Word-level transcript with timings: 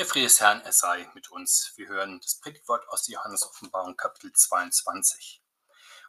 Der 0.00 0.06
Friede 0.06 0.28
des 0.28 0.40
Herrn, 0.40 0.62
er 0.62 0.72
sei 0.72 1.06
mit 1.12 1.30
uns. 1.30 1.74
Wir 1.76 1.88
hören 1.88 2.20
das 2.22 2.36
Predigtwort 2.36 2.88
aus 2.88 3.06
Johannes 3.06 3.42
Offenbarung 3.42 3.98
Kapitel 3.98 4.32
22. 4.32 5.42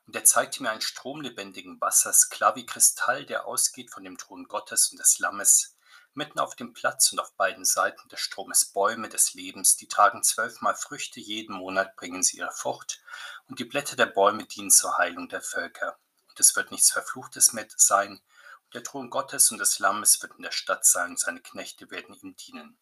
Und 0.07 0.15
er 0.15 0.23
zeigte 0.23 0.63
mir 0.63 0.71
einen 0.71 0.79
Strom 0.79 1.20
lebendigen 1.20 1.81
Wassers, 1.81 2.29
klar 2.29 2.55
wie 2.55 2.65
Kristall, 2.65 3.25
der 3.25 3.47
ausgeht 3.47 3.91
von 3.91 4.05
dem 4.05 4.17
Thron 4.17 4.47
Gottes 4.47 4.91
und 4.91 4.97
des 4.97 5.19
Lammes. 5.19 5.75
Mitten 6.13 6.39
auf 6.39 6.55
dem 6.55 6.71
Platz 6.71 7.12
und 7.12 7.19
auf 7.19 7.33
beiden 7.33 7.65
Seiten 7.65 8.07
des 8.07 8.21
Stromes 8.21 8.63
Bäume 8.63 9.09
des 9.09 9.34
Lebens, 9.34 9.75
die 9.75 9.89
tragen 9.89 10.23
zwölfmal 10.23 10.78
Früchte, 10.78 11.20
jeden 11.20 11.58
Monat 11.58 11.98
bringen 11.98 12.23
sie 12.23 12.38
ihre 12.38 12.54
Frucht, 12.54 13.02
und 13.50 13.60
die 13.60 13.66
Blätter 13.66 13.98
der 13.98 14.05
Bäume 14.05 14.46
dienen 14.46 14.71
zur 14.71 15.00
Heilung 15.00 15.28
der 15.28 15.42
Völker. 15.42 16.00
Und 16.30 16.39
es 16.39 16.55
wird 16.55 16.71
nichts 16.71 16.92
Verfluchtes 16.92 17.52
mehr 17.52 17.68
sein, 17.76 18.21
und 18.64 18.73
der 18.73 18.84
Thron 18.84 19.10
Gottes 19.10 19.52
und 19.52 19.58
des 19.58 19.80
Lammes 19.80 20.21
wird 20.21 20.38
in 20.38 20.44
der 20.44 20.52
Stadt 20.52 20.86
sein, 20.86 21.10
und 21.10 21.20
seine 21.20 21.42
Knechte 21.42 21.92
werden 21.92 22.16
ihm 22.16 22.38
dienen 22.38 22.78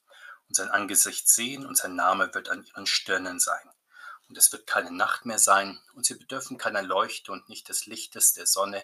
und 0.50 0.56
sein 0.56 0.70
Angesicht 0.70 1.30
sehen 1.30 1.66
und 1.66 1.78
sein 1.78 1.96
Name 1.96 2.34
wird 2.34 2.50
an 2.50 2.66
ihren 2.66 2.88
Stirnen 2.88 3.40
sein. 3.40 3.70
Und 4.28 4.38
es 4.38 4.52
wird 4.52 4.68
keine 4.68 4.92
Nacht 4.92 5.26
mehr 5.26 5.40
sein 5.40 5.80
und 5.94 6.06
sie 6.06 6.16
bedürfen 6.16 6.58
keiner 6.58 6.82
Leuchte 6.82 7.32
und 7.32 7.50
nicht 7.50 7.70
des 7.70 7.86
Lichtes 7.86 8.34
der 8.34 8.46
Sonne, 8.46 8.84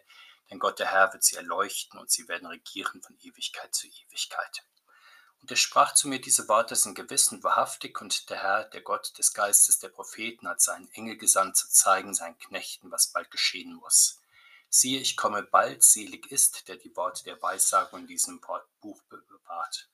denn 0.50 0.60
Gott 0.60 0.80
der 0.80 0.92
Herr 0.92 1.12
wird 1.14 1.24
sie 1.24 1.36
erleuchten 1.36 2.00
und 2.00 2.12
sie 2.12 2.28
werden 2.28 2.48
regieren 2.48 3.02
von 3.02 3.18
Ewigkeit 3.20 3.74
zu 3.74 3.88
Ewigkeit. 3.88 4.64
Und 5.42 5.52
er 5.52 5.58
sprach 5.58 5.94
zu 5.94 6.08
mir, 6.08 6.20
diese 6.20 6.48
Worte 6.48 6.76
sind 6.76 6.96
gewiss 6.96 7.32
und 7.32 7.44
wahrhaftig, 7.44 8.02
und 8.02 8.30
der 8.32 8.42
Herr, 8.42 8.64
der 8.64 8.82
Gott 8.82 9.16
des 9.20 9.34
Geistes 9.34 9.78
der 9.78 9.90
Propheten, 9.90 10.48
hat 10.48 10.62
seinen 10.62 10.90
Engel 10.94 11.18
gesandt, 11.18 11.58
zu 11.58 11.70
zeigen 11.70 12.16
seinen 12.16 12.40
Knechten, 12.40 12.90
was 12.90 13.08
bald 13.08 13.30
geschehen 13.30 13.76
muss. 13.76 14.20
Siehe, 14.70 15.00
ich 15.00 15.16
komme 15.16 15.44
bald, 15.44 15.84
selig 15.84 16.32
ist, 16.32 16.68
der 16.68 16.78
die 16.78 16.96
Worte 16.96 17.24
der 17.24 17.40
Weissagung 17.42 18.02
in 18.02 18.08
diesem 18.08 18.42
Buch 18.82 19.02
bewahrt. 19.04 19.88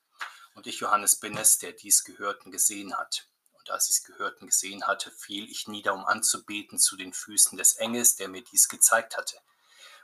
Und 0.54 0.68
ich, 0.68 0.80
Johannes, 0.80 1.16
bin 1.18 1.38
es, 1.38 1.58
der 1.58 1.72
dies 1.72 2.04
Gehörten 2.04 2.52
gesehen 2.52 2.98
hat. 2.98 3.28
Und 3.54 3.70
als 3.70 3.90
ich 3.90 3.98
es 3.98 4.04
Gehörten 4.04 4.48
gesehen 4.48 4.88
hatte, 4.88 5.12
fiel 5.12 5.50
ich 5.50 5.68
nieder, 5.68 5.94
um 5.94 6.06
anzubeten 6.06 6.80
zu 6.80 6.98
den 6.98 7.14
Füßen 7.14 7.58
des 7.58 7.76
Engels, 7.76 8.16
der 8.16 8.28
mir 8.28 8.44
dies 8.44 8.68
gezeigt 8.68 9.18
hatte. 9.18 9.38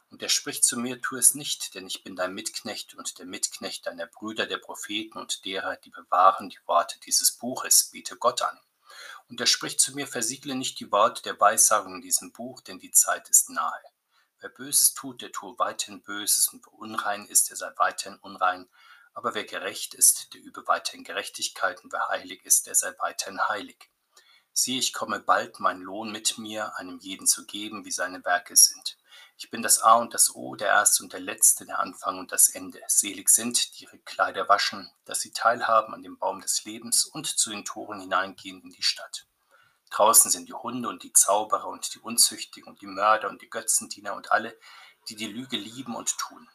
Und 0.09 0.21
er 0.21 0.29
spricht 0.29 0.63
zu 0.63 0.77
mir, 0.77 1.01
tu 1.01 1.17
es 1.17 1.33
nicht, 1.33 1.75
denn 1.75 1.85
ich 1.85 2.03
bin 2.03 2.15
dein 2.15 2.33
Mitknecht 2.33 2.93
und 2.93 3.19
der 3.19 3.25
Mitknecht 3.25 3.85
deiner 3.85 4.07
Brüder, 4.07 4.45
der 4.45 4.57
Propheten 4.57 5.17
und 5.17 5.43
derer, 5.43 5.75
die 5.77 5.89
bewahren 5.89 6.49
die 6.49 6.59
Worte 6.65 6.97
dieses 6.99 7.33
Buches, 7.33 7.89
bete 7.91 8.15
Gott 8.15 8.41
an. 8.41 8.59
Und 9.27 9.41
er 9.41 9.47
spricht 9.47 9.81
zu 9.81 9.93
mir, 9.93 10.07
versiegle 10.07 10.55
nicht 10.55 10.79
die 10.79 10.91
Worte 10.91 11.21
der 11.23 11.39
Weissagung 11.39 11.95
in 11.95 12.01
diesem 12.01 12.31
Buch, 12.31 12.61
denn 12.61 12.79
die 12.79 12.91
Zeit 12.91 13.29
ist 13.29 13.49
nahe. 13.49 13.81
Wer 14.39 14.49
Böses 14.49 14.93
tut, 14.93 15.21
der 15.21 15.31
tue 15.31 15.57
weiterhin 15.59 16.01
Böses, 16.03 16.47
und 16.49 16.65
wer 16.65 16.73
unrein 16.73 17.25
ist, 17.25 17.49
der 17.49 17.57
sei 17.57 17.71
weiterhin 17.75 18.19
unrein, 18.19 18.69
aber 19.17 19.33
wer 19.33 19.45
gerecht 19.45 19.95
ist, 19.95 20.35
der 20.35 20.41
übe 20.41 20.67
weiterhin 20.67 21.03
Gerechtigkeit, 21.03 21.83
und 21.83 21.91
wer 21.91 22.07
heilig 22.07 22.45
ist, 22.45 22.67
der 22.67 22.75
sei 22.75 22.93
weiterhin 22.99 23.41
heilig. 23.49 23.89
Siehe, 24.53 24.77
ich 24.77 24.93
komme 24.93 25.19
bald, 25.19 25.59
mein 25.59 25.81
Lohn 25.81 26.11
mit 26.11 26.37
mir, 26.37 26.77
einem 26.77 26.99
jeden 26.99 27.25
zu 27.25 27.47
geben, 27.47 27.83
wie 27.83 27.91
seine 27.91 28.23
Werke 28.25 28.55
sind. 28.55 28.95
Ich 29.35 29.49
bin 29.49 29.63
das 29.63 29.81
A 29.81 29.95
und 29.95 30.13
das 30.13 30.35
O, 30.35 30.55
der 30.55 30.67
Erste 30.67 31.01
und 31.01 31.13
der 31.13 31.19
Letzte, 31.19 31.65
der 31.65 31.79
Anfang 31.79 32.19
und 32.19 32.31
das 32.31 32.49
Ende. 32.49 32.79
Selig 32.85 33.29
sind, 33.29 33.79
die 33.79 33.85
ihre 33.85 33.97
Kleider 33.97 34.47
waschen, 34.49 34.87
dass 35.05 35.21
sie 35.21 35.31
teilhaben 35.31 35.95
an 35.95 36.03
dem 36.03 36.19
Baum 36.19 36.39
des 36.39 36.63
Lebens 36.65 37.03
und 37.03 37.25
zu 37.25 37.49
den 37.49 37.65
Toren 37.65 37.99
hineingehen 37.99 38.61
in 38.61 38.69
die 38.69 38.83
Stadt. 38.83 39.25
Draußen 39.89 40.29
sind 40.29 40.47
die 40.47 40.53
Hunde 40.53 40.89
und 40.89 41.01
die 41.01 41.13
Zauberer 41.13 41.69
und 41.69 41.95
die 41.95 41.99
Unzüchtigen 41.99 42.69
und 42.69 42.81
die 42.81 42.87
Mörder 42.87 43.29
und 43.29 43.41
die 43.41 43.49
Götzendiener 43.49 44.13
und 44.13 44.31
alle, 44.31 44.55
die 45.09 45.15
die 45.15 45.25
Lüge 45.25 45.57
lieben 45.57 45.95
und 45.95 46.19
tun. 46.19 46.47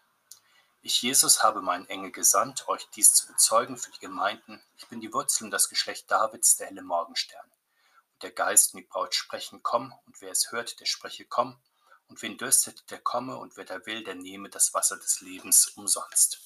Ich, 0.85 1.01
Jesus, 1.01 1.45
habe 1.45 1.63
meinen 1.63 1.87
Engel 1.87 2.11
gesandt, 2.11 2.67
euch 2.67 2.89
dies 2.97 3.15
zu 3.15 3.29
bezeugen 3.29 3.77
für 3.77 3.93
die 3.93 4.01
Gemeinden. 4.01 4.61
Ich 4.77 4.89
bin 4.89 5.01
die 5.01 5.15
Wurzel 5.15 5.45
und 5.45 5.53
das 5.53 5.69
Geschlecht 5.69 6.11
Davids, 6.11 6.57
der 6.57 6.67
helle 6.67 6.83
Morgenstern. 6.83 7.49
Und 8.15 8.23
der 8.25 8.33
Geist 8.33 8.75
und 8.75 8.81
die 8.81 8.87
Braut 8.87 9.15
sprechen, 9.15 9.63
komm, 9.63 9.95
und 10.07 10.21
wer 10.21 10.33
es 10.33 10.51
hört, 10.51 10.81
der 10.81 10.87
spreche, 10.87 11.25
komm. 11.25 11.57
Und 12.09 12.21
wen 12.21 12.37
dürstet, 12.37 12.91
der 12.91 12.99
komme, 12.99 13.37
und 13.37 13.57
wer 13.57 13.65
da 13.65 13.87
will, 13.87 14.03
der 14.03 14.17
nehme 14.17 14.51
das 14.51 14.75
Wasser 14.75 14.97
des 14.97 15.21
Lebens 15.21 15.69
umsonst. 15.69 16.41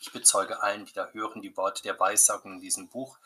Ich 0.00 0.12
bezeuge 0.12 0.62
allen, 0.62 0.86
die 0.86 0.94
da 0.94 1.08
hören, 1.08 1.42
die 1.42 1.58
Worte 1.58 1.82
der 1.82 2.00
Weissagung 2.00 2.54
in 2.54 2.60
diesem 2.60 2.88
Buch. 2.88 3.18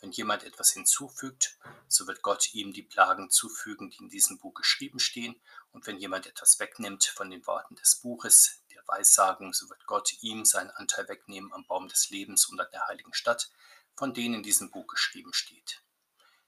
Wenn 0.00 0.12
jemand 0.12 0.44
etwas 0.44 0.72
hinzufügt, 0.72 1.56
so 1.88 2.06
wird 2.06 2.20
Gott 2.20 2.52
ihm 2.52 2.74
die 2.74 2.82
Plagen 2.82 3.30
zufügen, 3.30 3.88
die 3.88 4.02
in 4.02 4.10
diesem 4.10 4.38
Buch 4.38 4.52
geschrieben 4.52 4.98
stehen. 4.98 5.40
Und 5.72 5.86
wenn 5.86 5.96
jemand 5.96 6.26
etwas 6.26 6.60
wegnimmt 6.60 7.04
von 7.04 7.30
den 7.30 7.46
Worten 7.46 7.76
des 7.76 7.94
Buches, 7.96 8.60
Weissagung, 8.86 9.52
so 9.52 9.68
wird 9.70 9.86
Gott 9.86 10.12
ihm 10.22 10.44
seinen 10.44 10.70
Anteil 10.70 11.08
wegnehmen 11.08 11.52
am 11.52 11.66
Baum 11.66 11.88
des 11.88 12.10
Lebens 12.10 12.46
und 12.46 12.60
an 12.60 12.70
der 12.72 12.86
heiligen 12.86 13.14
Stadt, 13.14 13.50
von 13.96 14.14
denen 14.14 14.36
in 14.36 14.42
diesem 14.42 14.70
Buch 14.70 14.86
geschrieben 14.86 15.32
steht. 15.32 15.82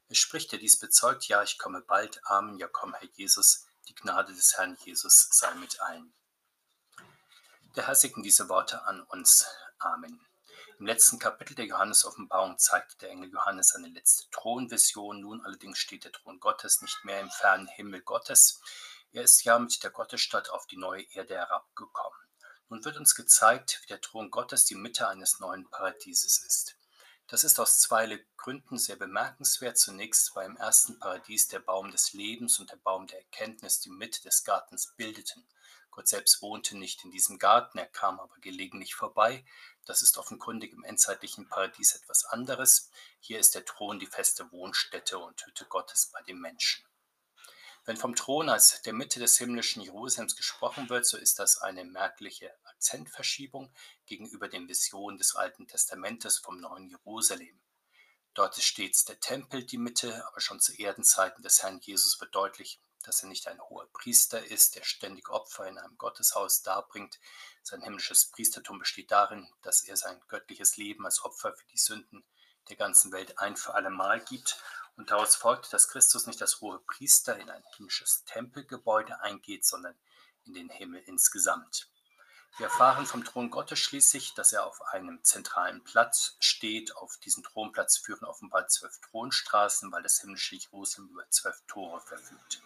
Es 0.08 0.18
spricht, 0.18 0.52
der 0.52 0.58
dies 0.58 0.78
bezeugt, 0.78 1.26
ja, 1.28 1.42
ich 1.42 1.58
komme 1.58 1.80
bald, 1.80 2.20
Amen, 2.24 2.58
ja 2.58 2.68
komm, 2.68 2.94
Herr 2.94 3.08
Jesus, 3.14 3.66
die 3.88 3.94
Gnade 3.94 4.34
des 4.34 4.56
Herrn 4.56 4.76
Jesus 4.84 5.28
sei 5.32 5.54
mit 5.54 5.80
allen. 5.80 6.12
Der 7.74 7.86
Herr 7.86 7.94
segne 7.94 8.22
diese 8.22 8.48
Worte 8.48 8.84
an 8.84 9.02
uns. 9.02 9.46
Amen. 9.78 10.20
Im 10.78 10.86
letzten 10.86 11.18
Kapitel 11.18 11.54
der 11.54 11.66
Johannes-Offenbarung 11.66 12.58
zeigt 12.58 13.00
der 13.00 13.10
Engel 13.10 13.30
Johannes 13.30 13.68
seine 13.68 13.88
letzte 13.88 14.28
Thronvision. 14.30 15.20
Nun 15.20 15.44
allerdings 15.44 15.78
steht 15.78 16.04
der 16.04 16.12
Thron 16.12 16.38
Gottes 16.38 16.82
nicht 16.82 17.04
mehr 17.04 17.20
im 17.20 17.30
fernen 17.30 17.66
Himmel 17.66 18.02
Gottes. 18.02 18.60
Er 19.12 19.22
ist 19.22 19.44
ja 19.44 19.58
mit 19.58 19.82
der 19.82 19.90
Gottesstadt 19.90 20.50
auf 20.50 20.66
die 20.66 20.76
neue 20.76 21.02
Erde 21.12 21.34
herabgekommen. 21.34 22.18
Nun 22.68 22.84
wird 22.84 22.96
uns 22.96 23.14
gezeigt, 23.14 23.80
wie 23.82 23.86
der 23.86 24.00
Thron 24.00 24.30
Gottes 24.30 24.64
die 24.64 24.74
Mitte 24.74 25.08
eines 25.08 25.38
neuen 25.38 25.70
Paradieses 25.70 26.38
ist. 26.38 26.76
Das 27.28 27.42
ist 27.42 27.58
aus 27.58 27.80
zwei 27.80 28.24
Gründen 28.36 28.78
sehr 28.78 28.96
bemerkenswert. 28.96 29.78
Zunächst, 29.78 30.34
weil 30.34 30.46
im 30.46 30.56
ersten 30.56 30.98
Paradies 30.98 31.48
der 31.48 31.58
Baum 31.60 31.90
des 31.90 32.12
Lebens 32.12 32.58
und 32.58 32.70
der 32.70 32.76
Baum 32.76 33.06
der 33.06 33.18
Erkenntnis 33.18 33.80
die 33.80 33.90
Mitte 33.90 34.22
des 34.22 34.44
Gartens 34.44 34.94
bildeten. 34.96 35.44
Gott 35.90 36.08
selbst 36.08 36.42
wohnte 36.42 36.76
nicht 36.76 37.04
in 37.04 37.10
diesem 37.10 37.38
Garten, 37.38 37.78
er 37.78 37.86
kam 37.86 38.20
aber 38.20 38.36
gelegentlich 38.40 38.94
vorbei. 38.94 39.44
Das 39.86 40.02
ist 40.02 40.18
offenkundig 40.18 40.72
im 40.72 40.84
endzeitlichen 40.84 41.48
Paradies 41.48 41.94
etwas 41.94 42.26
anderes. 42.26 42.90
Hier 43.18 43.38
ist 43.38 43.54
der 43.54 43.64
Thron 43.64 43.98
die 43.98 44.06
feste 44.06 44.52
Wohnstätte 44.52 45.18
und 45.18 45.44
Hütte 45.46 45.64
Gottes 45.64 46.10
bei 46.12 46.20
dem 46.22 46.40
Menschen. 46.40 46.84
Wenn 47.86 47.96
vom 47.96 48.16
Thron 48.16 48.48
als 48.48 48.82
der 48.82 48.92
Mitte 48.92 49.20
des 49.20 49.38
himmlischen 49.38 49.80
Jerusalems 49.80 50.34
gesprochen 50.34 50.88
wird, 50.88 51.06
so 51.06 51.16
ist 51.16 51.38
das 51.38 51.58
eine 51.58 51.84
merkliche 51.84 52.52
Akzentverschiebung 52.64 53.72
gegenüber 54.06 54.48
den 54.48 54.68
Visionen 54.68 55.18
des 55.18 55.36
Alten 55.36 55.68
Testamentes 55.68 56.38
vom 56.38 56.60
neuen 56.60 56.88
Jerusalem. 56.88 57.60
Dort 58.34 58.58
ist 58.58 58.64
stets 58.64 59.04
der 59.04 59.20
Tempel 59.20 59.64
die 59.64 59.78
Mitte, 59.78 60.26
aber 60.26 60.40
schon 60.40 60.58
zu 60.58 60.74
Erdenzeiten 60.74 61.42
des 61.42 61.62
Herrn 61.62 61.78
Jesus 61.80 62.20
wird 62.20 62.34
deutlich, 62.34 62.80
dass 63.04 63.22
er 63.22 63.28
nicht 63.28 63.46
ein 63.46 63.60
hoher 63.60 63.88
Priester 63.92 64.44
ist, 64.44 64.74
der 64.74 64.82
ständig 64.82 65.28
Opfer 65.30 65.68
in 65.68 65.78
einem 65.78 65.96
Gotteshaus 65.96 66.62
darbringt. 66.62 67.20
Sein 67.62 67.82
himmlisches 67.82 68.32
Priestertum 68.32 68.80
besteht 68.80 69.12
darin, 69.12 69.48
dass 69.62 69.84
er 69.84 69.96
sein 69.96 70.20
göttliches 70.26 70.76
Leben 70.76 71.04
als 71.04 71.24
Opfer 71.24 71.54
für 71.54 71.66
die 71.68 71.78
Sünden 71.78 72.24
der 72.68 72.76
ganzen 72.76 73.12
Welt 73.12 73.38
ein 73.38 73.56
für 73.56 73.74
alle 73.74 73.90
Mal 73.90 74.24
gibt 74.24 74.60
und 74.96 75.10
daraus 75.10 75.36
folgt, 75.36 75.72
dass 75.72 75.88
Christus 75.88 76.26
nicht 76.26 76.40
als 76.40 76.60
hohe 76.60 76.78
Priester 76.80 77.38
in 77.38 77.50
ein 77.50 77.62
himmlisches 77.76 78.24
Tempelgebäude 78.24 79.20
eingeht, 79.20 79.64
sondern 79.64 79.94
in 80.44 80.54
den 80.54 80.70
Himmel 80.70 81.02
insgesamt. 81.06 81.88
Wir 82.56 82.66
erfahren 82.66 83.04
vom 83.04 83.22
Thron 83.22 83.50
Gottes 83.50 83.78
schließlich, 83.80 84.32
dass 84.32 84.54
er 84.54 84.64
auf 84.64 84.80
einem 84.86 85.22
zentralen 85.22 85.84
Platz 85.84 86.36
steht. 86.40 86.96
Auf 86.96 87.18
diesen 87.18 87.42
Thronplatz 87.42 87.98
führen 87.98 88.24
offenbar 88.24 88.66
zwölf 88.68 88.98
Thronstraßen, 89.10 89.92
weil 89.92 90.02
das 90.02 90.20
himmlische 90.20 90.56
Jerusalem 90.56 91.10
über 91.10 91.28
zwölf 91.28 91.60
Tore 91.66 92.00
verfügt. 92.00 92.62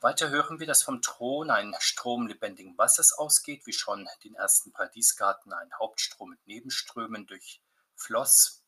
Weiter 0.00 0.30
hören 0.30 0.58
wir, 0.58 0.66
dass 0.66 0.82
vom 0.82 1.02
Thron 1.02 1.50
ein 1.50 1.76
Strom 1.78 2.26
lebendigen 2.26 2.76
Wassers 2.78 3.12
ausgeht, 3.12 3.66
wie 3.66 3.72
schon 3.72 4.08
den 4.24 4.34
ersten 4.34 4.72
Paradiesgarten 4.72 5.52
ein 5.52 5.70
Hauptstrom 5.78 6.30
mit 6.30 6.44
Nebenströmen 6.46 7.28
durchfloss 7.28 8.59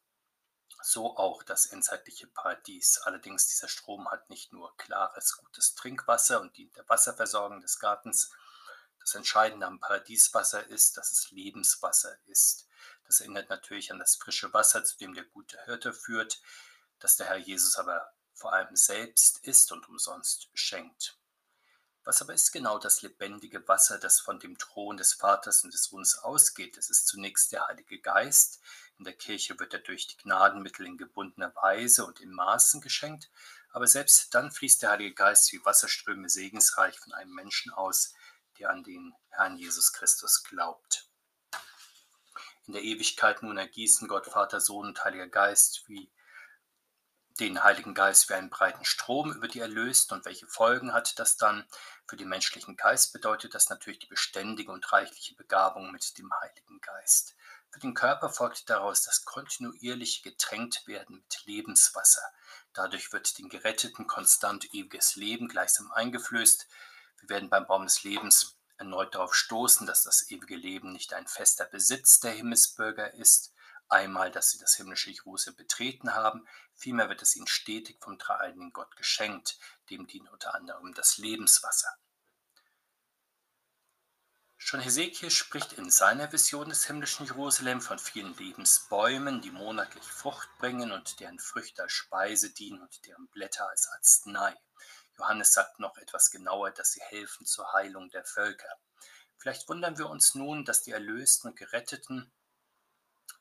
so 0.83 1.17
auch 1.17 1.43
das 1.43 1.67
endzeitliche 1.67 2.27
Paradies. 2.27 2.99
Allerdings 2.99 3.49
dieser 3.49 3.69
Strom 3.69 4.11
hat 4.11 4.31
nicht 4.31 4.53
nur 4.53 4.77
klares, 4.77 5.37
gutes 5.37 5.75
Trinkwasser 5.75 6.41
und 6.41 6.57
dient 6.57 6.77
der 6.77 6.89
Wasserversorgung 6.89 7.61
des 7.61 7.79
Gartens. 7.79 8.33
Das 9.01 9.15
Entscheidende 9.15 9.67
am 9.67 9.81
Paradieswasser 9.81 10.67
ist, 10.69 10.97
dass 10.97 11.13
es 11.13 11.31
Lebenswasser 11.31 12.17
ist. 12.27 12.69
Das 13.05 13.21
erinnert 13.21 13.51
natürlich 13.51 13.91
an 13.93 13.99
das 13.99 14.17
frische 14.17 14.53
Wasser, 14.53 14.85
zu 14.85 14.97
dem 14.99 15.15
der 15.15 15.25
gute 15.25 15.63
Hirte 15.65 15.93
führt, 15.93 16.41
das 16.99 17.17
der 17.17 17.27
Herr 17.27 17.37
Jesus 17.37 17.77
aber 17.77 18.13
vor 18.35 18.53
allem 18.53 18.75
selbst 18.77 19.39
ist 19.45 19.73
und 19.73 19.89
umsonst 19.89 20.49
schenkt. 20.55 21.19
Was 22.05 22.21
aber 22.21 22.35
ist 22.35 22.51
genau 22.51 22.79
das 22.79 23.03
lebendige 23.03 23.67
Wasser, 23.69 23.99
das 23.99 24.19
von 24.19 24.41
dem 24.41 24.59
Thron 24.59 24.97
des 24.97 25.15
Vaters 25.15 25.63
und 25.63 25.73
des 25.73 25.85
Sohnes 25.85 26.19
ausgeht? 26.19 26.77
Es 26.77 26.91
ist 26.91 27.07
zunächst 27.07 27.53
der 27.53 27.69
Heilige 27.69 28.01
Geist. 28.01 28.61
In 29.03 29.07
der 29.07 29.15
Kirche 29.15 29.59
wird 29.59 29.75
er 29.75 29.81
durch 29.81 30.07
die 30.07 30.17
Gnadenmittel 30.17 30.87
in 30.87 30.97
gebundener 30.97 31.53
Weise 31.57 32.07
und 32.07 32.21
in 32.21 32.33
Maßen 32.33 32.81
geschenkt, 32.81 33.33
aber 33.73 33.89
selbst 33.89 34.33
dann 34.33 34.53
fließt 34.53 34.81
der 34.81 34.91
Heilige 34.91 35.13
Geist 35.13 35.53
wie 35.53 35.65
Wasserströme 35.65 36.29
segensreich 36.29 36.97
von 37.01 37.13
einem 37.13 37.35
Menschen 37.35 37.73
aus, 37.73 38.15
der 38.61 38.71
an 38.71 38.85
den 38.85 39.13
Herrn 39.31 39.57
Jesus 39.57 39.93
Christus 39.93 40.45
glaubt. 40.45 41.09
In 42.69 42.75
der 42.75 42.83
Ewigkeit 42.85 43.43
nun 43.43 43.59
ergießen 43.59 44.07
Gott, 44.07 44.27
Vater, 44.27 44.61
Sohn 44.61 44.87
und 44.87 45.05
Heiliger 45.05 45.27
Geist 45.27 45.83
wie 45.89 46.13
den 47.41 47.65
Heiligen 47.65 47.95
Geist 47.95 48.29
wie 48.29 48.35
einen 48.35 48.51
breiten 48.51 48.85
Strom 48.85 49.33
über 49.33 49.49
die 49.49 49.59
Erlösten 49.59 50.17
und 50.17 50.27
welche 50.27 50.47
Folgen 50.47 50.93
hat 50.93 51.19
das 51.19 51.37
dann 51.37 51.67
für 52.07 52.17
den 52.17 52.29
menschlichen 52.29 52.77
Geist? 52.77 53.13
Bedeutet 53.13 53.53
das 53.57 53.69
natürlich 53.69 53.99
die 53.99 54.07
beständige 54.07 54.71
und 54.71 54.93
reichliche 54.93 55.35
Begabung 55.35 55.91
mit 55.91 56.17
dem 56.19 56.33
Heiligen 56.41 56.81
Geist. 56.81 57.35
Für 57.73 57.81
den 57.81 57.95
Körper 57.95 58.29
folgt 58.29 58.69
daraus 58.69 59.03
das 59.03 59.25
kontinuierliche 59.25 60.21
Getränktwerden 60.23 61.17
mit 61.17 61.47
Lebenswasser. 61.47 62.23
Dadurch 62.75 63.15
wird 63.15 63.39
den 63.39 63.49
Geretteten 63.49 64.07
konstant 64.07 64.75
ewiges 64.75 65.17
Leben 65.17 65.49
gleichsam 65.49 65.91
eingeflößt. 65.91 66.69
Wir 67.21 67.29
werden 67.31 67.49
beim 67.49 67.67
Baum 67.67 67.85
des 67.85 68.03
Lebens 68.03 68.59
erneut 68.77 69.15
darauf 69.15 69.35
stoßen, 69.35 69.87
dass 69.87 70.03
das 70.03 70.31
ewige 70.31 70.57
Leben 70.57 70.93
nicht 70.93 71.15
ein 71.15 71.27
fester 71.27 71.65
Besitz 71.65 72.21
der 72.21 72.33
Himmelsbürger 72.33 73.15
ist, 73.15 73.55
einmal, 73.89 74.31
dass 74.31 74.51
sie 74.51 74.59
das 74.59 74.75
himmlische 74.75 75.11
Jerusalem 75.11 75.57
betreten 75.57 76.15
haben, 76.15 76.47
vielmehr 76.75 77.09
wird 77.09 77.23
es 77.23 77.37
ihnen 77.37 77.47
stetig 77.47 77.99
vom 78.01 78.19
dreieinigen 78.19 78.73
Gott 78.73 78.97
geschenkt, 78.97 79.59
dem 79.89 80.07
dient 80.07 80.31
unter 80.31 80.55
anderem 80.55 80.93
das 80.93 81.17
Lebenswasser. 81.17 81.89
Schon 84.65 84.81
Hesekiel 84.81 85.31
spricht 85.31 85.73
in 85.75 85.91
seiner 85.91 86.33
Vision 86.33 86.69
des 86.69 86.87
himmlischen 86.87 87.27
Jerusalem 87.27 87.83
von 87.83 87.99
vielen 87.99 88.35
Lebensbäumen, 88.37 89.43
die 89.43 89.51
monatlich 89.51 90.05
Frucht 90.05 90.49
bringen 90.59 90.93
und 90.93 91.19
deren 91.19 91.41
Früchte 91.41 91.83
als 91.83 91.93
Speise 91.93 92.49
dienen 92.51 92.81
und 92.81 93.05
deren 93.05 93.27
Blätter 93.27 93.69
als 93.69 93.89
Arznei. 93.89 94.55
Johannes 95.19 95.53
sagt 95.53 95.81
noch 95.81 95.99
etwas 95.99 96.31
genauer, 96.31 96.71
dass 96.71 96.93
sie 96.93 97.03
helfen 97.03 97.45
zur 97.45 97.71
Heilung 97.73 98.09
der 98.11 98.25
Völker. 98.25 98.79
Vielleicht 99.37 99.69
wundern 99.69 99.99
wir 99.99 100.09
uns 100.09 100.37
nun, 100.37 100.65
dass 100.65 100.85
die 100.85 100.93
Erlösten 100.93 101.51
und 101.51 101.59
Geretteten 101.59 102.33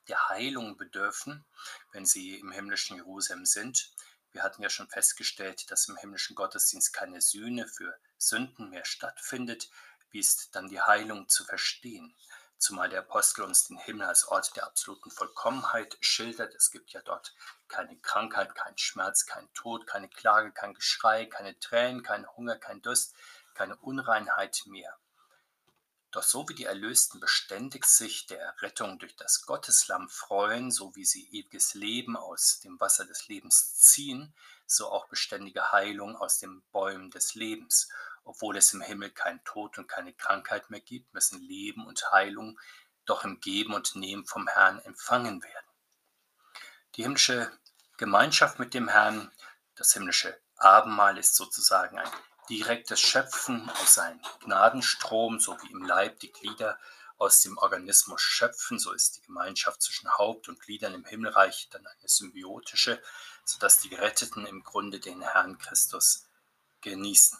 der 0.08 0.28
Heilung 0.28 0.76
bedürfen, 0.76 1.46
wenn 1.92 2.04
sie 2.04 2.40
im 2.40 2.50
himmlischen 2.50 2.96
Jerusalem 2.96 3.46
sind. 3.46 3.94
Wir 4.32 4.42
hatten 4.42 4.62
ja 4.62 4.70
schon 4.70 4.88
festgestellt, 4.88 5.70
dass 5.70 5.88
im 5.88 5.96
himmlischen 5.96 6.34
Gottesdienst 6.34 6.92
keine 6.92 7.20
Sühne 7.20 7.68
für 7.68 7.96
Sünden 8.18 8.70
mehr 8.70 8.84
stattfindet. 8.84 9.70
Wie 10.12 10.26
dann 10.52 10.68
die 10.68 10.80
Heilung 10.80 11.28
zu 11.28 11.44
verstehen? 11.44 12.14
Zumal 12.58 12.88
der 12.88 13.00
Apostel 13.00 13.42
uns 13.42 13.64
den 13.64 13.78
Himmel 13.78 14.06
als 14.06 14.28
Ort 14.28 14.54
der 14.54 14.66
absoluten 14.66 15.10
Vollkommenheit 15.10 15.96
schildert. 16.00 16.54
Es 16.54 16.70
gibt 16.70 16.92
ja 16.92 17.00
dort 17.00 17.34
keine 17.66 17.98
Krankheit, 17.98 18.54
kein 18.54 18.76
Schmerz, 18.78 19.26
kein 19.26 19.52
Tod, 19.52 19.86
keine 19.86 20.08
Klage, 20.08 20.52
kein 20.52 20.74
Geschrei, 20.74 21.26
keine 21.26 21.58
Tränen, 21.58 22.02
kein 22.02 22.26
Hunger, 22.36 22.56
kein 22.56 22.82
Durst, 22.82 23.16
keine 23.54 23.76
Unreinheit 23.76 24.62
mehr. 24.66 24.96
Doch 26.12 26.22
so 26.22 26.46
wie 26.46 26.54
die 26.54 26.66
Erlösten 26.66 27.20
beständig 27.20 27.86
sich 27.86 28.26
der 28.26 28.54
Rettung 28.60 28.98
durch 28.98 29.16
das 29.16 29.46
Gotteslamm 29.46 30.10
freuen, 30.10 30.70
so 30.70 30.94
wie 30.94 31.06
sie 31.06 31.26
ewiges 31.30 31.72
Leben 31.72 32.18
aus 32.18 32.60
dem 32.60 32.78
Wasser 32.78 33.06
des 33.06 33.28
Lebens 33.28 33.76
ziehen, 33.76 34.34
so 34.66 34.90
auch 34.90 35.08
beständige 35.08 35.72
Heilung 35.72 36.14
aus 36.14 36.38
den 36.38 36.62
Bäumen 36.70 37.10
des 37.10 37.34
Lebens. 37.34 37.88
Obwohl 38.24 38.56
es 38.56 38.72
im 38.72 38.80
Himmel 38.80 39.10
kein 39.10 39.42
Tod 39.44 39.78
und 39.78 39.88
keine 39.88 40.12
Krankheit 40.12 40.70
mehr 40.70 40.80
gibt, 40.80 41.12
müssen 41.12 41.40
Leben 41.40 41.86
und 41.86 42.12
Heilung 42.12 42.58
doch 43.04 43.24
im 43.24 43.40
Geben 43.40 43.74
und 43.74 43.96
Nehmen 43.96 44.26
vom 44.26 44.46
Herrn 44.46 44.78
empfangen 44.80 45.42
werden. 45.42 45.66
Die 46.94 47.02
himmlische 47.02 47.50
Gemeinschaft 47.96 48.58
mit 48.58 48.74
dem 48.74 48.88
Herrn, 48.88 49.32
das 49.74 49.92
himmlische 49.92 50.38
Abendmahl 50.56 51.18
ist 51.18 51.34
sozusagen 51.34 51.98
ein 51.98 52.10
direktes 52.48 53.00
Schöpfen 53.00 53.70
aus 53.70 53.94
seinem 53.94 54.20
Gnadenstrom, 54.40 55.40
so 55.40 55.56
wie 55.62 55.70
im 55.72 55.84
Leib 55.84 56.20
die 56.20 56.30
Glieder 56.30 56.78
aus 57.16 57.40
dem 57.40 57.56
Organismus 57.58 58.20
schöpfen, 58.20 58.78
so 58.78 58.92
ist 58.92 59.16
die 59.16 59.22
Gemeinschaft 59.22 59.80
zwischen 59.80 60.10
Haupt 60.18 60.48
und 60.48 60.60
Gliedern 60.60 60.94
im 60.94 61.04
Himmelreich 61.04 61.68
dann 61.70 61.86
eine 61.86 62.08
symbiotische, 62.08 63.00
sodass 63.44 63.80
die 63.80 63.90
Geretteten 63.90 64.44
im 64.44 64.64
Grunde 64.64 64.98
den 64.98 65.22
Herrn 65.22 65.56
Christus 65.58 66.28
genießen. 66.80 67.38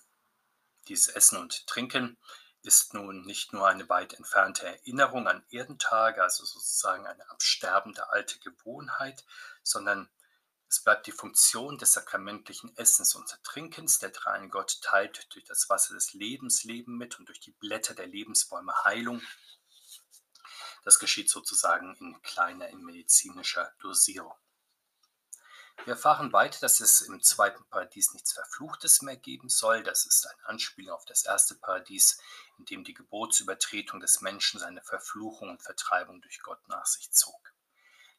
Dieses 0.89 1.09
Essen 1.09 1.39
und 1.39 1.67
Trinken 1.67 2.19
ist 2.63 2.95
nun 2.95 3.23
nicht 3.23 3.53
nur 3.53 3.69
eine 3.69 3.89
weit 3.89 4.15
entfernte 4.15 4.67
Erinnerung 4.67 5.27
an 5.27 5.45
Erdentage, 5.51 6.23
also 6.23 6.45
sozusagen 6.45 7.07
eine 7.07 7.29
absterbende 7.31 8.11
alte 8.11 8.39
Gewohnheit, 8.39 9.25
sondern 9.63 10.09
es 10.69 10.83
bleibt 10.83 11.07
die 11.07 11.13
Funktion 11.13 11.77
des 11.77 11.93
sakramentlichen 11.93 12.75
Essens 12.79 13.15
und 13.15 13.39
Trinkens. 13.43 13.99
Der 13.99 14.09
dreine 14.09 14.49
Gott 14.49 14.81
teilt 14.81 15.27
durch 15.35 15.45
das 15.45 15.69
Wasser 15.69 15.93
des 15.93 16.15
Lebens 16.15 16.65
Leben 16.65 16.97
mit 16.97 17.19
und 17.19 17.29
durch 17.29 17.41
die 17.41 17.51
Blätter 17.51 17.95
der 17.95 18.07
Lebensbäume 18.07 18.73
Heilung. 18.85 19.21
Das 20.83 20.99
geschieht 20.99 21.29
sozusagen 21.29 21.95
in 21.97 22.23
kleiner, 22.23 22.69
in 22.69 22.83
medizinischer 22.83 23.73
Dosierung. 23.81 24.35
Wir 25.85 25.95
erfahren 25.95 26.33
weiter, 26.33 26.61
dass 26.61 26.81
es 26.81 27.01
im 27.03 27.21
zweiten 27.23 27.65
Paradies 27.65 28.15
nichts 28.15 28.33
Verfluchtes 28.33 29.03
mehr 29.03 29.17
geben 29.17 29.49
soll. 29.49 29.83
Das 29.83 30.07
ist 30.07 30.27
ein 30.27 30.45
Anspielung 30.45 30.95
auf 30.95 31.05
das 31.05 31.25
erste 31.25 31.57
Paradies, 31.57 32.21
in 32.59 32.65
dem 32.67 32.85
die 32.85 32.95
Gebotsübertretung 32.95 33.99
des 33.99 34.21
Menschen 34.21 34.61
seine 34.61 34.83
Verfluchung 34.83 35.51
und 35.51 35.63
Vertreibung 35.63 36.21
durch 36.23 36.41
Gott 36.43 36.69
nach 36.69 36.87
sich 36.87 37.11
zog. 37.11 37.53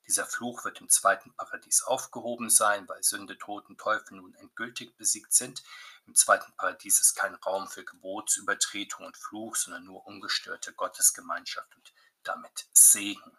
Dieser 0.05 0.25
Fluch 0.25 0.65
wird 0.65 0.81
im 0.81 0.89
zweiten 0.89 1.33
Paradies 1.35 1.83
aufgehoben 1.83 2.49
sein, 2.49 2.89
weil 2.89 3.01
Sünde, 3.03 3.37
Tod 3.37 3.69
und 3.69 3.79
Teufel 3.79 4.17
nun 4.17 4.35
endgültig 4.35 4.97
besiegt 4.97 5.33
sind. 5.33 5.63
Im 6.05 6.15
zweiten 6.15 6.51
Paradies 6.57 6.99
ist 6.99 7.15
kein 7.15 7.35
Raum 7.35 7.69
für 7.69 7.85
Gebotsübertretung 7.85 9.05
und 9.05 9.15
Fluch, 9.15 9.55
sondern 9.55 9.85
nur 9.85 10.05
ungestörte 10.05 10.73
Gottesgemeinschaft 10.73 11.73
und 11.77 11.93
damit 12.23 12.67
Segen. 12.73 13.37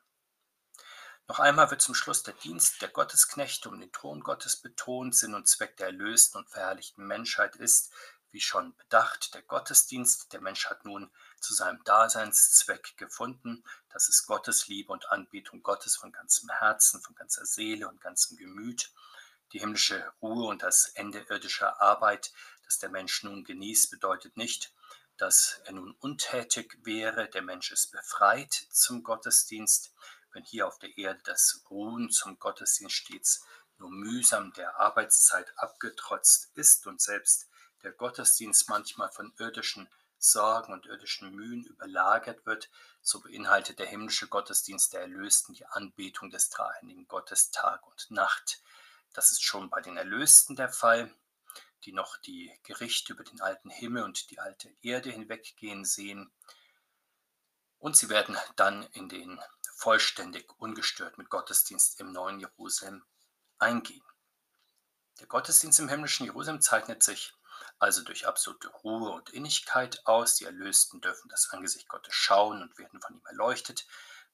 Noch 1.27 1.39
einmal 1.39 1.71
wird 1.71 1.81
zum 1.81 1.95
Schluss 1.95 2.23
der 2.23 2.35
Dienst 2.35 2.83
der 2.83 2.91
Gottesknechte 2.91 3.71
um 3.71 3.81
den 3.81 3.91
Thron 3.93 4.21
Gottes 4.21 4.57
betont. 4.57 5.17
Sinn 5.17 5.35
und 5.35 5.49
Zweck 5.49 5.77
der 5.79 5.87
erlösten 5.87 6.39
und 6.39 6.51
verherrlichten 6.51 7.07
Menschheit 7.07 7.57
ist, 7.57 7.91
wie 8.31 8.43
schon 8.43 8.77
bedacht, 8.77 9.33
der 9.33 9.41
Gottesdienst. 9.41 10.35
Der 10.35 10.43
Mensch 10.43 10.67
hat 10.67 10.85
nun 10.85 11.11
zu 11.41 11.55
seinem 11.55 11.83
Daseinszweck 11.85 12.99
gefunden. 12.99 13.65
Das 13.91 14.09
ist 14.11 14.27
Gottes 14.27 14.69
Liebe 14.69 14.93
und 14.93 15.09
Anbetung 15.11 15.63
Gottes 15.63 15.97
von 15.97 16.13
ganzem 16.13 16.51
Herzen, 16.51 17.01
von 17.01 17.15
ganzer 17.15 17.47
Seele 17.47 17.89
und 17.89 18.03
ganzem 18.03 18.37
Gemüt. 18.37 18.93
Die 19.55 19.61
himmlische 19.61 20.13
Ruhe 20.21 20.49
und 20.49 20.63
das 20.63 20.89
Ende 20.89 21.25
irdischer 21.31 21.81
Arbeit, 21.81 22.33
das 22.65 22.79
der 22.81 22.91
Mensch 22.91 23.23
nun 23.23 23.45
genießt, 23.45 23.91
bedeutet 23.91 24.37
nicht, 24.37 24.75
dass 25.17 25.61
er 25.65 25.73
nun 25.73 25.93
untätig 26.01 26.77
wäre. 26.83 27.31
Der 27.31 27.43
Mensch 27.43 27.71
ist 27.71 27.93
befreit 27.93 28.53
zum 28.71 29.03
Gottesdienst. 29.03 29.95
Wenn 30.35 30.45
hier 30.45 30.67
auf 30.67 30.79
der 30.79 30.99
Erde 30.99 31.21
das 31.25 31.65
Ruhen 31.71 32.11
zum 32.11 32.39
Gottesdienst 32.39 32.95
stets 32.95 33.47
nur 33.79 33.91
mühsam 33.91 34.53
der 34.53 34.79
Arbeitszeit 34.79 35.53
abgetrotzt 35.57 36.51
ist 36.55 36.87
und 36.87 37.01
selbst 37.01 37.49
der 37.85 37.93
Gottesdienst 37.93 38.69
manchmal 38.69 39.11
von 39.11 39.33
irdischen 39.39 39.89
Sorgen 40.19 40.73
und 40.73 40.87
irdischen 40.87 41.35
Mühen 41.35 41.65
überlagert 41.65 42.47
wird, 42.47 42.71
so 43.01 43.21
beinhaltet 43.21 43.79
der 43.79 43.87
himmlische 43.87 44.27
Gottesdienst 44.27 44.93
der 44.93 45.03
Erlösten 45.03 45.55
die 45.55 45.67
Anbetung 45.67 46.31
des 46.31 46.51
dreieinigen 46.51 47.07
Gottes 47.07 47.51
Tag 47.51 47.87
und 47.87 48.11
Nacht. 48.11 48.63
Das 49.13 49.31
ist 49.31 49.45
schon 49.45 49.71
bei 49.71 49.81
den 49.83 49.97
Erlösten 49.97 50.57
der 50.57 50.71
Fall, 50.71 51.15
die 51.85 51.93
noch 51.93 52.17
die 52.17 52.51
Gerichte 52.65 53.13
über 53.13 53.23
den 53.23 53.41
alten 53.41 53.71
Himmel 53.71 54.03
und 54.03 54.31
die 54.31 54.41
alte 54.41 54.75
Erde 54.83 55.11
hinweggehen 55.11 55.85
sehen. 55.85 56.33
Und 57.85 57.99
sie 57.99 58.09
werden 58.09 58.35
dann 58.57 58.85
in 58.95 59.11
den 59.11 59.39
vollständig 59.77 60.51
ungestört 60.57 61.19
mit 61.19 61.29
Gottesdienst 61.29 62.01
im 62.01 62.13
neuen 62.13 62.41
Jerusalem 62.41 63.05
eingehen. 63.59 64.03
Der 65.21 65.27
Gottesdienst 65.27 65.81
im 65.81 65.91
himmlischen 65.91 66.25
Jerusalem 66.25 66.63
zeichnet 66.63 67.03
sich 67.03 67.35
also 67.79 68.03
durch 68.03 68.27
absolute 68.27 68.69
Ruhe 68.69 69.11
und 69.11 69.29
Innigkeit 69.29 70.01
aus. 70.07 70.37
Die 70.37 70.47
Erlösten 70.47 71.03
dürfen 71.03 71.29
das 71.29 71.51
Angesicht 71.51 71.87
Gottes 71.87 72.15
schauen 72.15 72.63
und 72.63 72.79
werden 72.79 73.03
von 73.03 73.17
ihm 73.17 73.27
erleuchtet. 73.27 73.87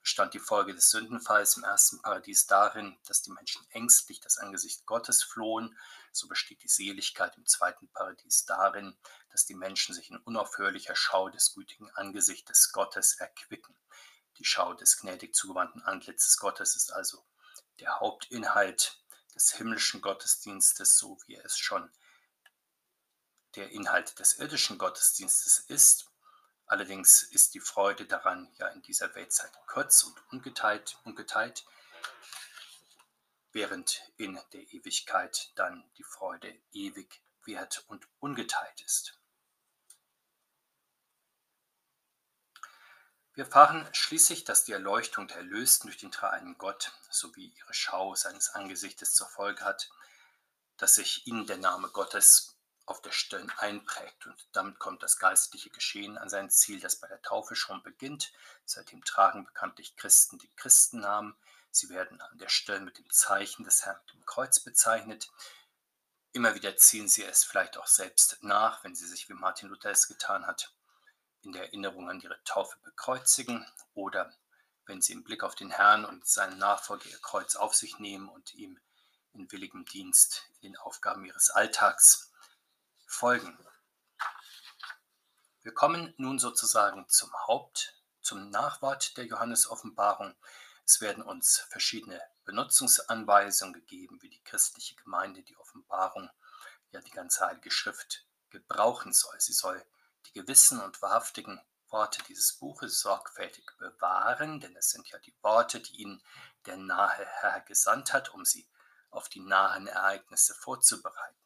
Bestand 0.03 0.33
die 0.33 0.39
Folge 0.39 0.75
des 0.75 0.91
Sündenfalls 0.91 1.57
im 1.57 1.65
ersten 1.65 2.01
Paradies 2.01 2.47
darin, 2.47 2.99
dass 3.07 3.23
die 3.23 3.31
Menschen 3.31 3.67
ängstlich 3.71 4.21
das 4.21 4.39
Angesicht 4.39 4.87
Gottes 4.87 5.23
flohen, 5.23 5.77
so 6.13 6.27
besteht 6.27 6.63
die 6.63 6.69
Seligkeit 6.69 7.37
im 7.37 7.47
zweiten 7.47 7.89
Paradies 7.89 8.45
darin, 8.47 8.97
dass 9.31 9.45
die 9.45 9.55
Menschen 9.55 9.95
sich 9.95 10.11
in 10.11 10.17
unaufhörlicher 10.17 10.97
Schau 10.97 11.29
des 11.29 11.55
gütigen 11.55 11.91
Angesichtes 11.91 12.73
Gottes 12.73 13.15
erquicken. 13.21 13.77
Die 14.39 14.45
Schau 14.45 14.73
des 14.75 14.97
gnädig 14.97 15.35
zugewandten 15.35 15.83
Antlitzes 15.83 16.39
Gottes 16.39 16.77
ist 16.77 16.93
also 16.93 17.25
der 17.79 18.01
Hauptinhalt 18.01 19.03
des 19.35 19.53
himmlischen 19.53 20.01
Gottesdienstes, 20.01 20.97
so 20.97 21.19
wie 21.27 21.37
es 21.37 21.59
schon 21.59 21.91
der 23.55 23.71
Inhalt 23.71 24.19
des 24.19 24.35
irdischen 24.39 24.79
Gottesdienstes 24.79 25.59
ist. 25.59 26.10
Allerdings 26.71 27.25
ist 27.25 27.55
die 27.55 27.61
Freude 27.61 28.07
daran 28.07 28.49
ja 28.59 28.69
in 28.69 28.81
dieser 28.83 29.13
Weltzeit 29.17 29.51
kurz 29.67 30.05
und 30.05 30.17
ungeteilt, 30.31 30.97
ungeteilt 31.03 31.67
während 33.51 34.01
in 34.19 34.39
der 34.53 34.61
Ewigkeit 34.73 35.51
dann 35.57 35.83
die 35.99 36.05
Freude 36.05 36.57
ewig 36.71 37.25
wert 37.45 37.85
und 37.89 38.07
ungeteilt 38.21 38.83
ist. 38.83 39.19
Wir 43.35 43.47
erfahren 43.47 43.89
schließlich, 43.91 44.45
dass 44.45 44.65
die 44.65 44.73
Erleuchtung 44.73 45.27
der 45.27 45.39
Erlösten 45.39 45.89
durch 45.89 45.99
den 45.99 46.13
dreieinen 46.13 46.57
Gott 46.57 46.93
sowie 47.11 47.53
ihre 47.59 47.75
Schau 47.75 48.15
seines 48.15 48.51
Angesichtes 48.51 49.17
zur 49.17 49.27
Folge 49.27 49.65
hat, 49.65 49.91
dass 50.77 50.95
sich 50.95 51.27
ihnen 51.27 51.49
der 51.49 51.59
Name 51.59 51.89
Gottes 51.89 52.60
auf 52.91 53.01
der 53.01 53.13
Stirn 53.13 53.51
einprägt 53.59 54.27
und 54.27 54.49
damit 54.53 54.81
kommt 54.81 55.03
das 55.05 55.19
geistliche 55.19 55.71
Geschehen 55.71 56.19
an 56.19 56.29
sein 56.29 56.51
Ziel, 56.51 56.81
das 56.81 56.97
bei 56.97 57.07
der 57.07 57.23
Taufe 57.23 57.55
schon 57.55 57.83
beginnt. 57.85 58.33
Seitdem 58.65 59.05
tragen 59.05 59.45
bekanntlich 59.45 59.95
Christen 59.97 60.39
die 60.39 60.51
Christennamen. 60.57 61.37
Sie 61.71 61.89
werden 61.89 62.21
an 62.21 62.39
der 62.39 62.49
Stirn 62.49 62.85
mit 62.85 62.99
dem 62.99 63.09
Zeichen 63.09 63.63
des 63.63 63.87
Herrn 63.87 64.01
mit 64.07 64.15
dem 64.15 64.27
Kreuz 64.27 64.59
bezeichnet. 64.59 65.31
Immer 66.33 66.57
wieder 66.57 66.77
ziehen 66.77 67.09
sie 67.09 67.23
es 67.23 67.45
vielleicht 67.45 67.79
auch 67.79 67.87
selbst 67.87 68.43
nach, 68.43 68.83
wenn 68.83 68.97
sie 68.97 69.07
sich, 69.07 69.29
wie 69.29 69.35
Martin 69.35 69.69
Luther 69.69 69.91
es 69.91 70.09
getan 70.09 70.45
hat, 70.47 70.75
in 71.43 71.53
der 71.53 71.67
Erinnerung 71.67 72.11
an 72.11 72.21
ihre 72.21 72.43
Taufe 72.43 72.77
bekreuzigen 72.83 73.65
oder 73.95 74.35
wenn 74.87 75.01
sie 75.01 75.13
im 75.13 75.23
Blick 75.23 75.45
auf 75.45 75.55
den 75.55 75.71
Herrn 75.71 76.05
und 76.05 76.27
seinen 76.27 76.59
Nachfolger 76.59 77.07
ihr 77.07 77.21
Kreuz 77.21 77.55
auf 77.55 77.75
sich 77.75 78.01
nehmen 78.01 78.29
und 78.29 78.53
ihm 78.55 78.81
in 79.33 79.51
willigem 79.53 79.85
Dienst 79.85 80.49
in 80.55 80.73
den 80.73 80.77
Aufgaben 80.77 81.25
ihres 81.25 81.51
Alltags 81.51 82.30
folgen. 83.11 83.59
Wir 85.63 85.75
kommen 85.75 86.15
nun 86.17 86.39
sozusagen 86.39 87.09
zum 87.09 87.31
Haupt, 87.47 88.01
zum 88.23 88.51
Nachwort 88.51 89.17
der 89.17 89.27
Johannes-Offenbarung. 89.27 90.35
Es 90.87 91.01
werden 91.01 91.23
uns 91.23 91.59
verschiedene 91.71 92.23
Benutzungsanweisungen 92.45 93.75
gegeben, 93.75 94.23
wie 94.23 94.31
die 94.31 94.43
christliche 94.45 94.95
Gemeinde 94.95 95.43
die 95.43 95.57
Offenbarung, 95.57 96.31
ja 96.93 97.01
die 97.01 97.11
ganze 97.11 97.45
Heilige 97.45 97.71
Schrift 97.71 98.27
gebrauchen 98.49 99.13
soll. 99.13 99.39
Sie 99.41 99.53
soll 99.53 99.85
die 100.27 100.41
gewissen 100.41 100.81
und 100.81 101.03
wahrhaftigen 101.03 101.61
Worte 101.89 102.23
dieses 102.29 102.55
Buches 102.55 103.01
sorgfältig 103.01 103.67
bewahren, 103.79 104.61
denn 104.61 104.77
es 104.77 104.91
sind 104.91 105.09
ja 105.09 105.19
die 105.19 105.37
Worte, 105.43 105.81
die 105.81 105.97
ihnen 105.97 106.23
der 106.65 106.77
nahe 106.77 107.27
Herr 107.41 107.61
gesandt 107.63 108.13
hat, 108.13 108.31
um 108.31 108.45
sie 108.45 108.69
auf 109.11 109.29
die 109.29 109.41
nahen 109.41 109.89
Ereignisse 109.89 110.55
vorzubereiten. 110.55 111.40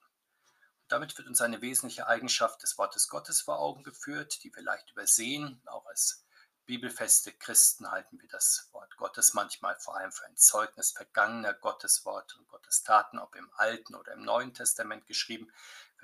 Damit 0.89 1.17
wird 1.17 1.29
uns 1.29 1.41
eine 1.41 1.61
wesentliche 1.63 2.07
Eigenschaft 2.07 2.63
des 2.63 2.79
Wortes 2.79 3.09
Gottes 3.09 3.41
vor 3.43 3.59
Augen 3.59 3.83
geführt, 3.83 4.43
die 4.45 4.55
wir 4.55 4.63
leicht 4.63 4.91
übersehen. 4.91 5.61
Auch 5.67 5.87
als 5.87 6.25
bibelfeste 6.67 7.33
Christen 7.33 7.91
halten 7.91 8.21
wir 8.21 8.29
das 8.29 8.69
Wort 8.73 8.97
Gottes 8.97 9.35
manchmal 9.35 9.77
vor 9.77 9.97
allem 9.97 10.13
für 10.13 10.25
ein 10.27 10.37
Zeugnis 10.37 10.93
vergangener 10.93 11.53
Gottesworte 11.55 12.39
und 12.39 12.49
Gottestaten, 12.49 13.19
ob 13.19 13.35
im 13.35 13.51
Alten 13.55 13.95
oder 13.95 14.13
im 14.13 14.23
Neuen 14.23 14.55
Testament 14.55 15.07
geschrieben 15.07 15.51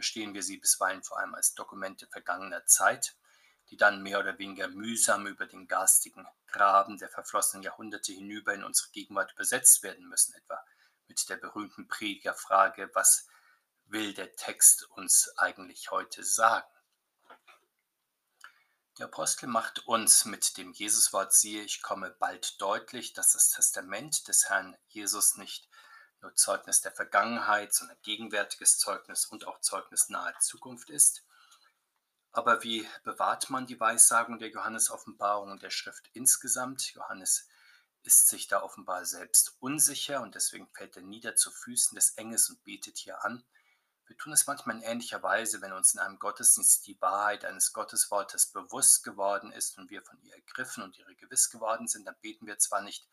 verstehen 0.01 0.33
wir 0.33 0.43
sie 0.43 0.57
bisweilen 0.57 1.03
vor 1.03 1.19
allem 1.19 1.35
als 1.35 1.55
Dokumente 1.55 2.07
vergangener 2.07 2.65
Zeit, 2.65 3.17
die 3.69 3.77
dann 3.77 4.03
mehr 4.03 4.19
oder 4.19 4.39
weniger 4.39 4.69
mühsam 4.69 5.27
über 5.27 5.45
den 5.45 5.69
garstigen 5.69 6.27
Graben 6.47 6.97
der 6.97 7.11
verflossenen 7.11 7.63
Jahrhunderte 7.63 8.13
hinüber 8.13 8.55
in 8.55 8.65
unsere 8.65 8.89
Gegenwart 8.93 9.33
übersetzt 9.33 9.83
werden 9.83 10.09
müssen, 10.09 10.35
etwa 10.35 10.65
mit 11.07 11.29
der 11.29 11.37
berühmten 11.37 11.87
Predigerfrage, 11.87 12.91
was 12.95 13.29
will 13.90 14.14
der 14.14 14.35
Text 14.37 14.85
uns 14.90 15.32
eigentlich 15.37 15.90
heute 15.90 16.25
sagen? 16.25 16.68
Der 18.99 19.06
Apostel 19.06 19.47
macht 19.47 19.87
uns 19.87 20.25
mit 20.25 20.59
dem 20.59 20.73
Jesuswort 20.73 21.32
siehe, 21.32 21.62
ich 21.62 21.82
komme 21.82 22.11
bald 22.18 22.61
deutlich, 22.61 23.14
dass 23.14 23.32
das 23.32 23.50
Testament 23.50 24.28
des 24.28 24.49
Herrn 24.49 24.76
Jesus 24.88 25.37
nicht 25.37 25.68
nur 26.20 26.35
Zeugnis 26.35 26.82
der 26.82 26.92
Vergangenheit, 26.92 27.73
sondern 27.73 27.97
gegenwärtiges 28.02 28.78
Zeugnis 28.78 29.25
und 29.25 29.47
auch 29.47 29.61
Zeugnis 29.61 30.11
naher 30.11 30.38
Zukunft 30.38 30.90
ist. 30.90 31.25
Aber 32.32 32.62
wie 32.62 32.87
bewahrt 33.02 33.50
man 33.50 33.66
die 33.66 33.80
Weissagung 33.80 34.38
der 34.38 34.50
Johannes-Offenbarung 34.50 35.50
und 35.50 35.62
der 35.62 35.70
Schrift 35.70 36.11
insgesamt? 36.12 36.92
Johannes 36.94 37.49
ist 38.02 38.28
sich 38.28 38.49
da 38.49 38.62
offenbar 38.62 39.04
selbst 39.04 39.56
unsicher 39.61 40.20
und 40.20 40.35
deswegen 40.35 40.68
fällt 40.68 40.97
er 40.97 41.02
nieder 41.02 41.35
zu 41.37 41.50
Füßen 41.50 41.97
des 41.97 42.11
Engels 42.11 42.50
und 42.50 42.62
betet 42.64 42.99
hier 42.99 43.25
an. 43.25 43.44
Wir 44.11 44.17
tun 44.17 44.33
es 44.33 44.49
manchmal 44.49 44.75
in 44.75 44.83
ähnlicher 44.83 45.23
Weise, 45.23 45.62
wenn 45.62 45.73
uns 45.73 45.95
in 45.95 46.00
einem 46.00 46.19
Gottesdienst 46.19 46.85
die 46.88 47.00
Wahrheit 47.00 47.45
eines 47.45 47.73
Gotteswortes 47.73 48.47
bewusst 48.47 49.05
geworden 49.05 49.52
ist 49.52 49.79
und 49.79 49.88
wir 49.88 50.02
von 50.02 50.21
ihr 50.23 50.35
ergriffen 50.35 50.83
und 50.83 50.99
ihre 50.99 51.14
gewiss 51.14 51.49
geworden 51.49 51.87
sind, 51.87 52.09
dann 52.09 52.17
beten 52.21 52.45
wir 52.49 52.59
zwar 52.59 52.81
nicht 52.81 53.09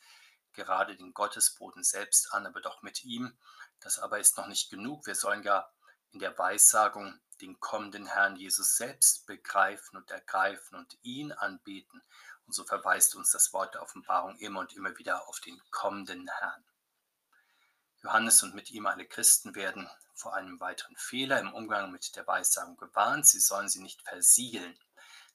gerade 0.53 0.97
den 0.97 1.13
Gottesboden 1.13 1.83
selbst 1.83 2.33
an, 2.33 2.47
aber 2.47 2.61
doch 2.61 2.81
mit 2.81 3.03
ihm. 3.03 3.37
Das 3.79 3.99
aber 3.99 4.17
ist 4.17 4.39
noch 4.39 4.47
nicht 4.47 4.71
genug. 4.71 5.05
Wir 5.05 5.13
sollen 5.13 5.43
ja 5.43 5.69
in 6.13 6.19
der 6.19 6.35
Weissagung 6.35 7.19
den 7.41 7.59
kommenden 7.59 8.07
Herrn 8.07 8.35
Jesus 8.35 8.75
selbst 8.75 9.27
begreifen 9.27 9.97
und 9.97 10.09
ergreifen 10.09 10.79
und 10.79 10.97
ihn 11.03 11.31
anbeten. 11.31 12.01
Und 12.47 12.53
so 12.53 12.63
verweist 12.63 13.13
uns 13.13 13.29
das 13.29 13.53
Wort 13.53 13.75
der 13.75 13.83
Offenbarung 13.83 14.35
immer 14.37 14.61
und 14.61 14.73
immer 14.73 14.97
wieder 14.97 15.27
auf 15.27 15.39
den 15.41 15.61
kommenden 15.69 16.27
Herrn. 16.27 16.66
Johannes 18.07 18.41
und 18.41 18.55
mit 18.55 18.71
ihm 18.71 18.85
alle 18.85 19.05
Christen 19.05 19.53
werden 19.53 19.89
vor 20.13 20.33
einem 20.33 20.61
weiteren 20.61 20.95
Fehler 20.95 21.41
im 21.41 21.53
Umgang 21.53 21.91
mit 21.91 22.15
der 22.15 22.25
Weissagung 22.25 22.77
gewarnt. 22.77 23.27
Sie 23.27 23.41
sollen 23.41 23.67
sie 23.67 23.81
nicht 23.81 24.01
versiegeln. 24.01 24.79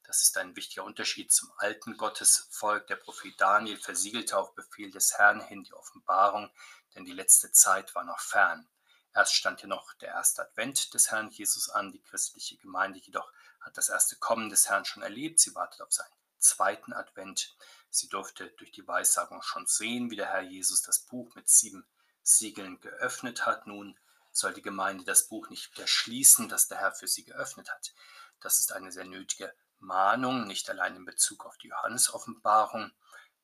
Das 0.04 0.22
ist 0.22 0.38
ein 0.38 0.56
wichtiger 0.56 0.84
Unterschied 0.84 1.30
zum 1.30 1.52
alten 1.58 1.98
Gottesvolk. 1.98 2.86
Der 2.86 2.96
Prophet 2.96 3.38
Daniel 3.38 3.76
versiegelte 3.76 4.38
auf 4.38 4.54
Befehl 4.54 4.90
des 4.90 5.18
Herrn 5.18 5.42
hin 5.42 5.64
die 5.64 5.74
Offenbarung, 5.74 6.50
denn 6.94 7.04
die 7.04 7.12
letzte 7.12 7.52
Zeit 7.52 7.94
war 7.94 8.04
noch 8.04 8.20
fern. 8.20 8.66
Erst 9.14 9.34
stand 9.34 9.60
hier 9.60 9.68
noch 9.68 9.92
der 9.98 10.08
erste 10.08 10.40
Advent 10.40 10.94
des 10.94 11.10
Herrn 11.10 11.28
Jesus 11.28 11.68
an. 11.68 11.92
Die 11.92 12.00
christliche 12.00 12.56
Gemeinde 12.56 13.00
jedoch 13.00 13.30
hat 13.60 13.76
das 13.76 13.90
erste 13.90 14.16
Kommen 14.16 14.48
des 14.48 14.70
Herrn 14.70 14.86
schon 14.86 15.02
erlebt. 15.02 15.40
Sie 15.40 15.54
wartet 15.54 15.82
auf 15.82 15.92
seinen 15.92 16.08
zweiten 16.38 16.94
Advent. 16.94 17.54
Sie 17.90 18.08
durfte 18.08 18.48
durch 18.56 18.72
die 18.72 18.88
Weissagung 18.88 19.42
schon 19.42 19.66
sehen, 19.66 20.10
wie 20.10 20.16
der 20.16 20.30
Herr 20.30 20.40
Jesus 20.40 20.80
das 20.80 21.00
Buch 21.00 21.34
mit 21.34 21.50
sieben 21.50 21.86
Siegeln 22.22 22.80
geöffnet 22.80 23.46
hat. 23.46 23.66
Nun 23.66 23.98
soll 24.30 24.54
die 24.54 24.62
Gemeinde 24.62 25.04
das 25.04 25.28
Buch 25.28 25.48
nicht 25.50 25.74
wieder 25.74 25.86
schließen, 25.86 26.48
das 26.48 26.68
der 26.68 26.78
Herr 26.78 26.92
für 26.92 27.06
sie 27.08 27.24
geöffnet 27.24 27.70
hat. 27.70 27.92
Das 28.40 28.58
ist 28.58 28.72
eine 28.72 28.90
sehr 28.90 29.04
nötige 29.04 29.52
Mahnung, 29.78 30.46
nicht 30.46 30.70
allein 30.70 30.96
in 30.96 31.04
Bezug 31.04 31.44
auf 31.44 31.58
die 31.58 31.68
Johannesoffenbarung, 31.68 32.92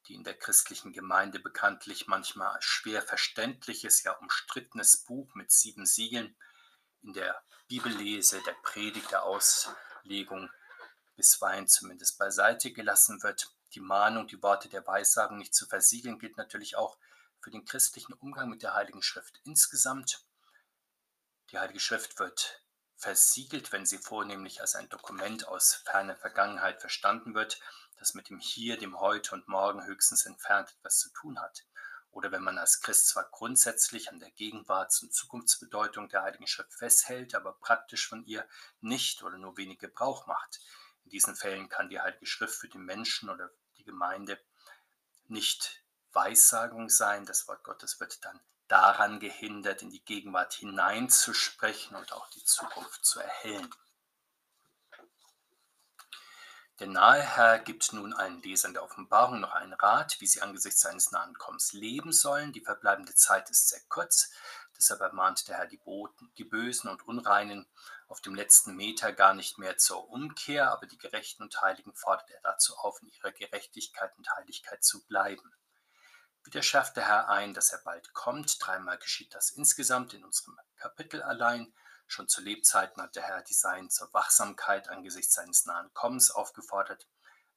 die 0.07 0.15
in 0.15 0.25
der 0.25 0.35
christlichen 0.35 0.93
Gemeinde 0.93 1.39
bekanntlich 1.39 2.07
manchmal 2.07 2.57
schwer 2.61 3.03
verständliches, 3.03 4.03
ja 4.03 4.13
umstrittenes 4.13 5.05
Buch 5.05 5.35
mit 5.35 5.51
sieben 5.51 5.85
Siegeln 5.85 6.37
in 7.03 7.13
der 7.13 7.43
Bibellese, 7.69 8.41
der 8.43 8.57
Predigt, 8.63 9.11
der 9.11 9.25
Auslegung 9.25 10.51
bisweilen 11.17 11.69
zumindest 11.69 12.19
beiseite 12.19 12.73
gelassen 12.73 13.23
wird. 13.23 13.53
Die 13.75 13.81
Mahnung, 13.81 14.27
die 14.27 14.43
Worte 14.43 14.69
der 14.69 14.87
Weissagen 14.87 15.37
nicht 15.37 15.55
zu 15.55 15.67
versiegeln, 15.67 16.19
gilt 16.19 16.39
natürlich 16.39 16.77
auch 16.77 16.97
für 17.41 17.51
den 17.51 17.65
christlichen 17.65 18.13
Umgang 18.15 18.49
mit 18.49 18.63
der 18.63 18.75
Heiligen 18.75 19.03
Schrift 19.03 19.41
insgesamt. 19.45 20.25
Die 21.51 21.59
Heilige 21.59 21.81
Schrift 21.81 22.19
wird 22.19 22.63
versiegelt, 22.97 23.73
wenn 23.73 23.87
sie 23.87 23.99
vornehmlich 23.99 24.61
als 24.61 24.75
ein 24.75 24.89
Dokument 24.89 25.47
aus 25.47 25.75
ferner 25.75 26.17
Vergangenheit 26.17 26.81
verstanden 26.81 27.35
wird, 27.35 27.61
das 27.97 28.15
mit 28.15 28.29
dem 28.29 28.39
Hier, 28.39 28.77
dem 28.77 28.99
Heute 29.01 29.35
und 29.35 29.49
Morgen 29.49 29.85
höchstens 29.85 30.27
entfernt 30.27 30.75
etwas 30.79 30.99
zu 30.99 31.11
tun 31.11 31.41
hat. 31.41 31.65
Oder 32.11 32.33
wenn 32.33 32.43
man 32.43 32.59
als 32.59 32.81
Christ 32.81 33.09
zwar 33.09 33.29
grundsätzlich 33.31 34.11
an 34.11 34.19
der 34.19 34.31
Gegenwarts- 34.31 35.03
und 35.03 35.13
Zukunftsbedeutung 35.13 36.09
der 36.09 36.23
Heiligen 36.23 36.47
Schrift 36.47 36.75
festhält, 36.75 37.35
aber 37.35 37.53
praktisch 37.53 38.09
von 38.09 38.25
ihr 38.25 38.49
nicht 38.81 39.23
oder 39.23 39.39
nur 39.39 39.57
wenig 39.57 39.79
Gebrauch 39.79 40.27
macht. 40.27 40.61
In 41.05 41.11
diesen 41.11 41.37
Fällen 41.37 41.69
kann 41.69 41.89
die 41.89 42.01
Heilige 42.01 42.27
Schrift 42.27 42.57
für 42.57 42.69
den 42.69 42.85
Menschen 42.85 43.31
oder 43.31 43.51
die 43.77 43.85
Gemeinde 43.85 44.41
nicht 45.27 45.78
Weissagung 46.13 46.89
sein. 46.89 47.27
Das 47.27 47.49
Wort 47.49 47.65
Gottes 47.65 48.01
wird 48.01 48.25
dann 48.25 48.41
daran 48.69 49.19
gehindert, 49.19 49.83
in 49.83 49.91
die 49.91 50.05
Gegenwart 50.05 50.55
hineinzusprechen 50.55 51.97
und 51.97 52.13
auch 52.13 52.29
die 52.31 52.45
Zukunft 52.45 53.05
zu 53.05 53.21
erhellen. 53.21 53.75
Der 56.79 56.87
nahe 56.87 57.23
Herr 57.23 57.59
gibt 57.59 57.93
nun 57.93 58.13
allen 58.13 58.41
Lesern 58.41 58.73
der 58.73 58.85
Offenbarung 58.85 59.41
noch 59.41 59.53
einen 59.53 59.73
Rat, 59.73 60.21
wie 60.21 60.29
sie 60.29 60.43
angesichts 60.43 60.81
seines 60.81 61.11
nahen 61.11 61.35
Kommens 61.35 61.73
leben 61.73 62.13
sollen. 62.13 62.53
Die 62.53 62.61
verbleibende 62.61 63.17
Zeit 63.17 63.51
ist 63.51 63.69
sehr 63.69 63.81
kurz, 63.89 64.31
deshalb 64.77 65.01
ermahnt 65.01 65.49
der 65.49 65.57
Herr 65.57 65.67
die, 65.67 65.79
Boten, 65.79 66.33
die 66.39 66.45
Bösen 66.45 66.89
und 66.89 67.09
Unreinen 67.09 67.67
auf 68.07 68.21
dem 68.21 68.37
letzten 68.37 68.77
Meter 68.77 69.13
gar 69.13 69.35
nicht 69.35 69.59
mehr 69.59 69.77
zur 69.77 70.09
Umkehr, 70.09 70.71
aber 70.71 70.87
die 70.87 70.99
Gerechten 70.99 71.43
und 71.43 71.61
Heiligen 71.61 71.95
fordert 71.95 72.31
er 72.31 72.41
dazu 72.43 72.77
auf, 72.77 73.03
in 73.03 73.09
ihrer 73.09 73.33
Gerechtigkeit 73.33 74.17
und 74.17 74.31
Heiligkeit 74.37 74.85
zu 74.85 75.05
bleiben. 75.07 75.53
Wieder 76.49 76.63
schärft 76.63 76.97
der 76.97 77.07
Herr 77.07 77.29
ein, 77.29 77.53
dass 77.53 77.75
er 77.75 77.83
bald 77.85 78.15
kommt. 78.15 78.57
Dreimal 78.59 78.97
geschieht 78.97 79.35
das 79.35 79.51
insgesamt 79.51 80.15
in 80.15 80.25
unserem 80.25 80.59
Kapitel 80.77 81.23
allein. 81.23 81.75
Schon 82.07 82.27
zu 82.27 82.41
Lebzeiten 82.41 83.03
hat 83.03 83.17
der 83.17 83.25
Herr 83.25 83.43
die 83.43 83.53
Sein 83.53 83.91
zur 83.91 84.11
Wachsamkeit 84.15 84.89
angesichts 84.89 85.35
seines 85.35 85.67
nahen 85.67 85.93
Kommens 85.93 86.31
aufgefordert. 86.31 87.07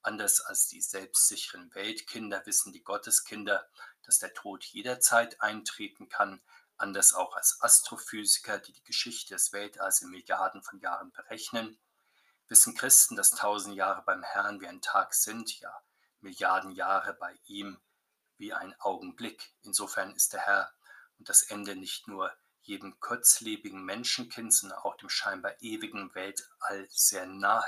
Anders 0.01 0.41
als 0.41 0.67
die 0.67 0.81
selbstsicheren 0.81 1.73
Weltkinder 1.73 2.45
wissen 2.45 2.73
die 2.73 2.83
Gotteskinder, 2.83 3.65
dass 4.03 4.19
der 4.19 4.33
Tod 4.33 4.65
jederzeit 4.65 5.39
eintreten 5.39 6.09
kann. 6.09 6.41
Anders 6.75 7.13
auch 7.13 7.37
als 7.37 7.61
Astrophysiker, 7.61 8.59
die 8.59 8.73
die 8.73 8.83
Geschichte 8.83 9.35
des 9.35 9.53
Weltalls 9.53 10.01
in 10.01 10.09
Milliarden 10.09 10.63
von 10.63 10.81
Jahren 10.81 11.13
berechnen, 11.13 11.79
wissen 12.49 12.75
Christen, 12.75 13.15
dass 13.15 13.31
tausend 13.31 13.73
Jahre 13.73 14.01
beim 14.01 14.21
Herrn 14.21 14.59
wie 14.59 14.67
ein 14.67 14.81
Tag 14.81 15.13
sind, 15.13 15.61
ja 15.61 15.73
Milliarden 16.19 16.71
Jahre 16.71 17.13
bei 17.13 17.39
ihm 17.45 17.79
wie 18.41 18.51
ein 18.51 18.75
Augenblick. 18.81 19.53
Insofern 19.61 20.13
ist 20.15 20.33
der 20.33 20.41
Herr 20.41 20.73
und 21.17 21.29
das 21.29 21.43
Ende 21.43 21.77
nicht 21.77 22.09
nur 22.09 22.35
jedem 22.63 22.99
kurzlebigen 22.99 23.85
Menschenkind, 23.85 24.53
sondern 24.53 24.79
auch 24.79 24.97
dem 24.97 25.09
scheinbar 25.09 25.53
ewigen 25.61 26.13
Weltall 26.13 26.87
sehr 26.89 27.25
nahe. 27.25 27.63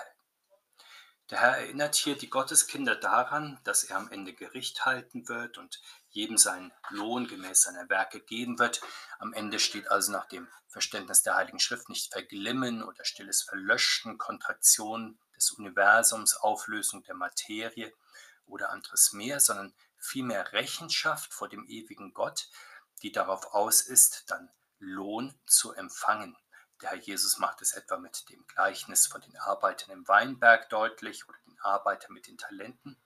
Der 1.29 1.39
Herr 1.39 1.57
erinnert 1.57 1.95
hier 1.95 2.17
die 2.17 2.29
Gotteskinder 2.29 2.95
daran, 2.95 3.59
dass 3.63 3.85
er 3.85 3.97
am 3.97 4.11
Ende 4.11 4.33
Gericht 4.33 4.85
halten 4.85 5.27
wird 5.29 5.57
und 5.57 5.81
jedem 6.09 6.37
seinen 6.37 6.73
Lohn 6.89 7.27
gemäß 7.27 7.61
seiner 7.61 7.87
Werke 7.89 8.19
geben 8.19 8.59
wird. 8.59 8.81
Am 9.19 9.31
Ende 9.33 9.59
steht 9.59 9.89
also 9.89 10.11
nach 10.11 10.25
dem 10.25 10.47
Verständnis 10.67 11.21
der 11.21 11.35
Heiligen 11.35 11.59
Schrift 11.59 11.87
nicht 11.89 12.11
Verglimmen 12.11 12.83
oder 12.83 13.05
stilles 13.05 13.43
Verlöschen, 13.43 14.17
Kontraktion 14.17 15.17
des 15.35 15.51
Universums, 15.51 16.35
Auflösung 16.35 17.03
der 17.03 17.15
Materie 17.15 17.93
oder 18.45 18.71
anderes 18.71 19.13
mehr, 19.13 19.39
sondern 19.39 19.73
vielmehr 20.03 20.51
Rechenschaft 20.53 21.33
vor 21.33 21.49
dem 21.49 21.65
ewigen 21.67 22.13
Gott, 22.13 22.49
die 23.01 23.11
darauf 23.11 23.53
aus 23.53 23.81
ist, 23.81 24.29
dann 24.29 24.51
Lohn 24.79 25.33
zu 25.45 25.73
empfangen. 25.73 26.35
Der 26.81 26.89
Herr 26.89 26.97
Jesus 26.97 27.37
macht 27.37 27.61
es 27.61 27.73
etwa 27.73 27.97
mit 27.97 28.29
dem 28.29 28.45
Gleichnis 28.47 29.07
von 29.07 29.21
den 29.21 29.37
Arbeitern 29.37 29.91
im 29.91 30.07
Weinberg 30.07 30.69
deutlich 30.69 31.27
oder 31.27 31.37
den 31.47 31.59
Arbeitern 31.61 32.13
mit 32.13 32.27
den 32.27 32.37
Talenten. 32.37 32.97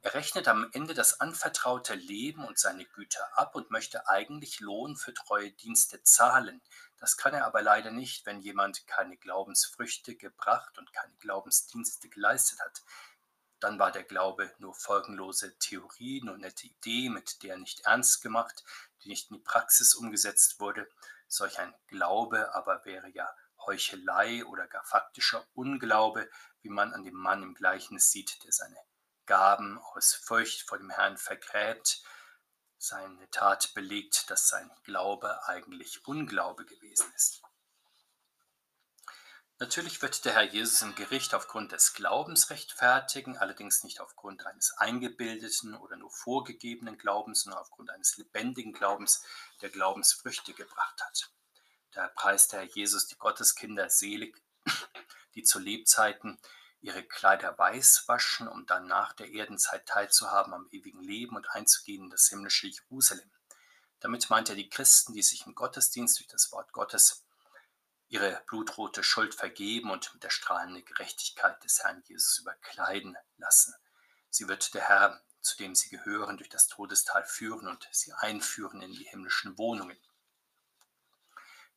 Er 0.00 0.14
rechnet 0.14 0.48
am 0.48 0.68
Ende 0.72 0.92
das 0.92 1.20
anvertraute 1.20 1.94
Leben 1.94 2.44
und 2.44 2.58
seine 2.58 2.84
Güter 2.84 3.26
ab 3.38 3.54
und 3.54 3.70
möchte 3.70 4.06
eigentlich 4.08 4.60
Lohn 4.60 4.96
für 4.96 5.14
treue 5.14 5.50
Dienste 5.50 6.02
zahlen. 6.02 6.62
Das 6.98 7.16
kann 7.16 7.32
er 7.34 7.46
aber 7.46 7.62
leider 7.62 7.90
nicht, 7.90 8.26
wenn 8.26 8.40
jemand 8.40 8.86
keine 8.86 9.16
Glaubensfrüchte 9.16 10.14
gebracht 10.14 10.78
und 10.78 10.92
keine 10.92 11.14
Glaubensdienste 11.16 12.08
geleistet 12.10 12.60
hat. 12.60 12.82
Dann 13.64 13.78
war 13.78 13.90
der 13.90 14.04
Glaube 14.04 14.52
nur 14.58 14.74
folgenlose 14.74 15.56
Theorie, 15.58 16.20
nur 16.22 16.36
nette 16.36 16.66
Idee, 16.66 17.08
mit 17.08 17.42
der 17.42 17.56
nicht 17.56 17.80
ernst 17.86 18.20
gemacht, 18.20 18.62
die 19.02 19.08
nicht 19.08 19.30
in 19.30 19.38
die 19.38 19.42
Praxis 19.42 19.94
umgesetzt 19.94 20.60
wurde. 20.60 20.86
Solch 21.28 21.58
ein 21.58 21.74
Glaube 21.86 22.54
aber 22.54 22.84
wäre 22.84 23.08
ja 23.08 23.34
Heuchelei 23.64 24.44
oder 24.44 24.66
gar 24.66 24.84
faktischer 24.84 25.46
Unglaube, 25.54 26.28
wie 26.60 26.68
man 26.68 26.92
an 26.92 27.04
dem 27.04 27.14
Mann 27.14 27.42
im 27.42 27.54
Gleichnis 27.54 28.10
sieht, 28.10 28.44
der 28.44 28.52
seine 28.52 28.76
Gaben 29.24 29.78
aus 29.78 30.12
Furcht 30.12 30.68
vor 30.68 30.76
dem 30.76 30.90
Herrn 30.90 31.16
vergräbt. 31.16 32.02
Seine 32.76 33.30
Tat 33.30 33.72
belegt, 33.72 34.28
dass 34.28 34.46
sein 34.46 34.70
Glaube 34.82 35.42
eigentlich 35.48 36.06
Unglaube 36.06 36.66
gewesen 36.66 37.10
ist. 37.16 37.40
Natürlich 39.58 40.02
wird 40.02 40.24
der 40.24 40.34
Herr 40.34 40.42
Jesus 40.42 40.82
im 40.82 40.96
Gericht 40.96 41.32
aufgrund 41.32 41.70
des 41.70 41.94
Glaubens 41.94 42.50
rechtfertigen, 42.50 43.38
allerdings 43.38 43.84
nicht 43.84 44.00
aufgrund 44.00 44.44
eines 44.46 44.72
eingebildeten 44.78 45.74
oder 45.74 45.96
nur 45.96 46.10
vorgegebenen 46.10 46.98
Glaubens, 46.98 47.42
sondern 47.42 47.60
aufgrund 47.60 47.90
eines 47.90 48.16
lebendigen 48.16 48.72
Glaubens, 48.72 49.22
der 49.60 49.70
Glaubensfrüchte 49.70 50.54
gebracht 50.54 51.00
hat. 51.00 51.30
Da 51.92 52.08
preist 52.08 52.52
der 52.52 52.60
Herr 52.60 52.68
Jesus 52.68 53.06
die 53.06 53.16
Gotteskinder 53.16 53.88
selig, 53.90 54.42
die 55.36 55.44
zu 55.44 55.60
Lebzeiten 55.60 56.40
ihre 56.80 57.04
Kleider 57.04 57.56
weiß 57.56 58.08
waschen, 58.08 58.48
um 58.48 58.66
dann 58.66 58.88
nach 58.88 59.12
der 59.12 59.30
Erdenzeit 59.30 59.86
teilzuhaben 59.86 60.52
am 60.52 60.68
ewigen 60.72 61.00
Leben 61.00 61.36
und 61.36 61.48
einzugehen 61.50 62.04
in 62.04 62.10
das 62.10 62.28
himmlische 62.28 62.66
Jerusalem. 62.66 63.30
Damit 64.00 64.28
meint 64.28 64.50
er 64.50 64.56
die 64.56 64.68
Christen, 64.68 65.14
die 65.14 65.22
sich 65.22 65.46
im 65.46 65.54
Gottesdienst 65.54 66.18
durch 66.18 66.28
das 66.28 66.52
Wort 66.52 66.72
Gottes 66.72 67.23
ihre 68.14 68.40
blutrote 68.46 69.02
Schuld 69.02 69.34
vergeben 69.34 69.90
und 69.90 70.14
mit 70.14 70.22
der 70.22 70.30
strahlenden 70.30 70.84
Gerechtigkeit 70.84 71.62
des 71.64 71.82
Herrn 71.82 72.00
Jesus 72.06 72.38
überkleiden 72.38 73.16
lassen. 73.38 73.74
Sie 74.30 74.46
wird 74.46 74.72
der 74.74 74.88
Herr, 74.88 75.20
zu 75.40 75.56
dem 75.56 75.74
sie 75.74 75.88
gehören, 75.88 76.36
durch 76.36 76.48
das 76.48 76.68
Todestal 76.68 77.24
führen 77.24 77.66
und 77.66 77.88
sie 77.90 78.12
einführen 78.12 78.82
in 78.82 78.92
die 78.92 79.02
himmlischen 79.02 79.58
Wohnungen. 79.58 79.98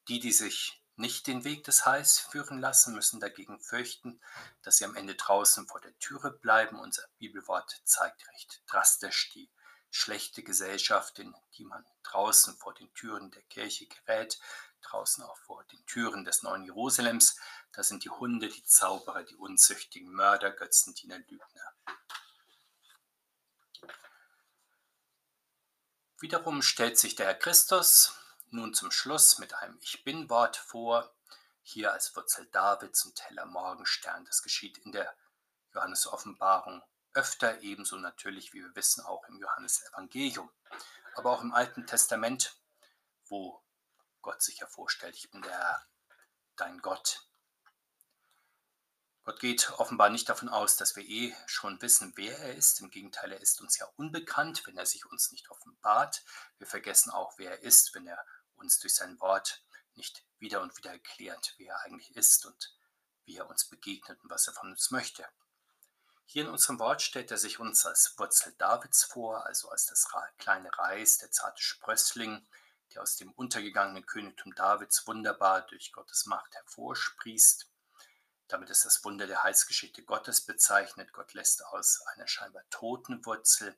Die, 0.09 0.19
die 0.19 0.31
sich 0.31 0.79
nicht 0.95 1.25
den 1.25 1.43
Weg 1.43 1.63
des 1.63 1.87
Heils 1.87 2.19
führen 2.19 2.59
lassen, 2.59 2.93
müssen 2.93 3.19
dagegen 3.19 3.59
fürchten, 3.59 4.21
dass 4.61 4.77
sie 4.77 4.85
am 4.85 4.95
Ende 4.95 5.15
draußen 5.15 5.67
vor 5.67 5.81
der 5.81 5.97
Türe 5.97 6.29
bleiben. 6.29 6.79
Unser 6.79 7.07
Bibelwort 7.17 7.81
zeigt 7.83 8.27
recht 8.27 8.61
drastisch 8.67 9.31
die 9.33 9.49
schlechte 9.89 10.43
Gesellschaft, 10.43 11.17
in 11.17 11.35
die 11.57 11.65
man 11.65 11.83
draußen 12.03 12.55
vor 12.57 12.75
den 12.75 12.93
Türen 12.93 13.31
der 13.31 13.41
Kirche 13.43 13.87
gerät, 13.87 14.39
draußen 14.81 15.23
auch 15.23 15.37
vor 15.37 15.63
den 15.65 15.85
Türen 15.85 16.23
des 16.25 16.43
neuen 16.43 16.63
Jerusalems. 16.63 17.39
Da 17.71 17.83
sind 17.83 18.03
die 18.03 18.09
Hunde, 18.09 18.49
die 18.49 18.63
Zauberer, 18.63 19.23
die 19.23 19.35
unzüchtigen 19.35 20.11
Mörder, 20.11 20.51
Götzendiener, 20.51 21.19
Lügner. 21.19 21.73
Wiederum 26.19 26.61
stellt 26.61 26.97
sich 26.97 27.15
der 27.15 27.27
Herr 27.27 27.35
Christus 27.35 28.13
nun 28.49 28.73
zum 28.73 28.91
Schluss 28.91 29.37
mit 29.39 29.53
einem 29.53 29.77
Ich 29.81 30.03
bin-Wort 30.03 30.57
vor, 30.57 31.13
hier 31.61 31.91
als 31.91 32.15
Wurzel 32.15 32.47
Davids 32.47 33.05
und 33.05 33.21
heller 33.29 33.45
Morgenstern. 33.45 34.25
Das 34.25 34.41
geschieht 34.41 34.77
in 34.79 34.93
der 34.93 35.13
Johannes-Offenbarung 35.73 36.81
öfter, 37.13 37.61
ebenso 37.61 37.97
natürlich, 37.97 38.53
wie 38.53 38.63
wir 38.63 38.75
wissen, 38.75 39.03
auch 39.03 39.27
im 39.27 39.37
Johannesevangelium. 39.37 40.49
Aber 41.15 41.31
auch 41.31 41.41
im 41.41 41.53
Alten 41.53 41.85
Testament, 41.85 42.55
wo 43.27 43.61
Gott 44.21 44.41
sich 44.41 44.59
ja 44.59 44.67
vorstellt, 44.67 45.15
ich 45.15 45.29
bin 45.29 45.41
der 45.41 45.85
dein 46.55 46.79
Gott. 46.81 47.27
Gott 49.23 49.39
geht 49.41 49.71
offenbar 49.77 50.09
nicht 50.09 50.29
davon 50.29 50.47
aus, 50.47 50.77
dass 50.77 50.95
wir 50.95 51.03
eh 51.03 51.35
schon 51.47 51.81
wissen, 51.81 52.13
wer 52.15 52.37
er 52.39 52.55
ist. 52.55 52.79
Im 52.79 52.89
Gegenteil, 52.89 53.33
er 53.33 53.41
ist 53.41 53.59
uns 53.59 53.77
ja 53.77 53.85
unbekannt, 53.97 54.65
wenn 54.65 54.77
er 54.77 54.85
sich 54.85 55.05
uns 55.05 55.31
nicht 55.31 55.49
offenbart. 55.49 56.23
Wir 56.57 56.67
vergessen 56.67 57.11
auch, 57.11 57.37
wer 57.37 57.51
er 57.51 57.61
ist, 57.61 57.93
wenn 57.93 58.07
er 58.07 58.25
uns 58.55 58.79
durch 58.79 58.95
sein 58.95 59.19
Wort 59.19 59.63
nicht 59.95 60.23
wieder 60.39 60.61
und 60.61 60.77
wieder 60.77 60.91
erklärt, 60.91 61.55
wer 61.57 61.73
er 61.73 61.81
eigentlich 61.81 62.15
ist 62.15 62.45
und 62.45 62.73
wie 63.25 63.35
er 63.35 63.49
uns 63.49 63.65
begegnet 63.65 64.17
und 64.23 64.29
was 64.29 64.47
er 64.47 64.53
von 64.53 64.69
uns 64.69 64.91
möchte. 64.91 65.27
Hier 66.25 66.43
in 66.43 66.49
unserem 66.49 66.79
Wort 66.79 67.01
stellt 67.01 67.31
er 67.31 67.37
sich 67.37 67.59
uns 67.59 67.85
als 67.85 68.13
Wurzel 68.17 68.53
Davids 68.57 69.03
vor, 69.03 69.45
also 69.45 69.69
als 69.69 69.85
das 69.87 70.07
kleine 70.37 70.69
Reis, 70.77 71.17
der 71.17 71.31
zarte 71.31 71.61
Sprössling, 71.61 72.47
der 72.93 73.01
aus 73.01 73.15
dem 73.17 73.31
untergegangenen 73.31 74.05
Königtum 74.05 74.53
Davids 74.55 75.05
wunderbar 75.07 75.65
durch 75.67 75.91
Gottes 75.91 76.25
Macht 76.25 76.53
hervorsprießt. 76.55 77.69
Damit 78.47 78.69
ist 78.69 78.85
das 78.85 79.03
Wunder 79.03 79.27
der 79.27 79.43
Heilsgeschichte 79.43 80.03
Gottes 80.03 80.41
bezeichnet. 80.41 81.11
Gott 81.11 81.33
lässt 81.33 81.65
aus 81.65 82.01
einer 82.13 82.27
scheinbar 82.27 82.63
toten 82.69 83.25
Wurzel 83.25 83.77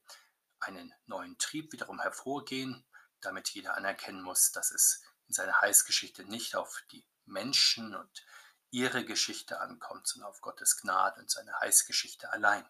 einen 0.59 0.93
neuen 1.05 1.37
Trieb 1.37 1.71
wiederum 1.71 1.99
hervorgehen, 1.99 2.85
damit 3.21 3.49
jeder 3.49 3.75
anerkennen 3.75 4.21
muss, 4.21 4.51
dass 4.51 4.71
es 4.71 5.01
in 5.27 5.33
seiner 5.33 5.59
Heilsgeschichte 5.61 6.23
nicht 6.25 6.55
auf 6.55 6.83
die 6.91 7.05
Menschen 7.25 7.95
und 7.95 8.25
ihre 8.71 9.05
Geschichte 9.05 9.59
ankommt, 9.59 10.07
sondern 10.07 10.29
auf 10.29 10.41
Gottes 10.41 10.77
Gnade 10.77 11.19
und 11.19 11.31
seine 11.31 11.53
Heilsgeschichte 11.59 12.31
allein. 12.31 12.67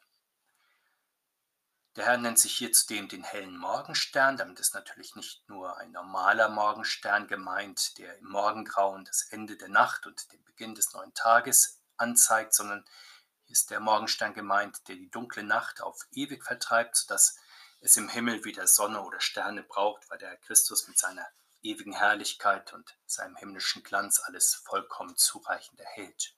Der 1.99 2.05
Herr 2.05 2.17
nennt 2.17 2.39
sich 2.39 2.55
hier 2.55 2.71
zudem 2.71 3.09
den 3.09 3.25
hellen 3.25 3.57
Morgenstern. 3.57 4.37
Damit 4.37 4.61
ist 4.61 4.73
natürlich 4.73 5.17
nicht 5.17 5.49
nur 5.49 5.77
ein 5.79 5.91
normaler 5.91 6.47
Morgenstern 6.47 7.27
gemeint, 7.27 7.97
der 7.97 8.17
im 8.19 8.29
Morgengrauen 8.29 9.03
das 9.03 9.23
Ende 9.23 9.57
der 9.57 9.67
Nacht 9.67 10.07
und 10.07 10.31
den 10.31 10.41
Beginn 10.45 10.75
des 10.75 10.93
neuen 10.93 11.13
Tages 11.13 11.81
anzeigt, 11.97 12.53
sondern 12.53 12.85
hier 13.43 13.51
ist 13.51 13.69
der 13.69 13.81
Morgenstern 13.81 14.33
gemeint, 14.33 14.87
der 14.87 14.95
die 14.95 15.11
dunkle 15.11 15.43
Nacht 15.43 15.81
auf 15.81 16.07
ewig 16.13 16.45
vertreibt, 16.45 16.95
sodass 16.95 17.35
es 17.81 17.97
im 17.97 18.07
Himmel 18.07 18.45
weder 18.45 18.65
Sonne 18.65 19.01
oder 19.01 19.19
Sterne 19.19 19.63
braucht, 19.63 20.09
weil 20.09 20.19
der 20.19 20.37
Christus 20.37 20.87
mit 20.87 20.97
seiner 20.97 21.27
ewigen 21.63 21.91
Herrlichkeit 21.91 22.71
und 22.71 22.97
seinem 23.07 23.35
himmlischen 23.35 23.83
Glanz 23.83 24.21
alles 24.21 24.55
vollkommen 24.55 25.17
zureichend 25.17 25.81
erhält. 25.81 26.33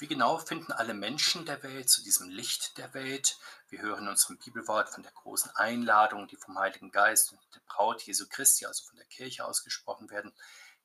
Wie 0.00 0.06
genau 0.06 0.38
finden 0.38 0.70
alle 0.70 0.94
Menschen 0.94 1.44
der 1.44 1.60
Welt 1.64 1.90
zu 1.90 2.04
diesem 2.04 2.28
Licht 2.28 2.78
der 2.78 2.94
Welt? 2.94 3.36
Wir 3.68 3.82
hören 3.82 4.04
in 4.04 4.10
unserem 4.10 4.38
Bibelwort 4.38 4.88
von 4.88 5.02
der 5.02 5.10
großen 5.10 5.50
Einladung, 5.56 6.28
die 6.28 6.36
vom 6.36 6.56
Heiligen 6.56 6.92
Geist 6.92 7.32
und 7.32 7.40
der 7.52 7.60
Braut 7.66 8.02
Jesu 8.02 8.28
Christi, 8.28 8.64
also 8.64 8.84
von 8.84 8.96
der 8.96 9.06
Kirche 9.06 9.44
ausgesprochen 9.44 10.08
werden. 10.08 10.32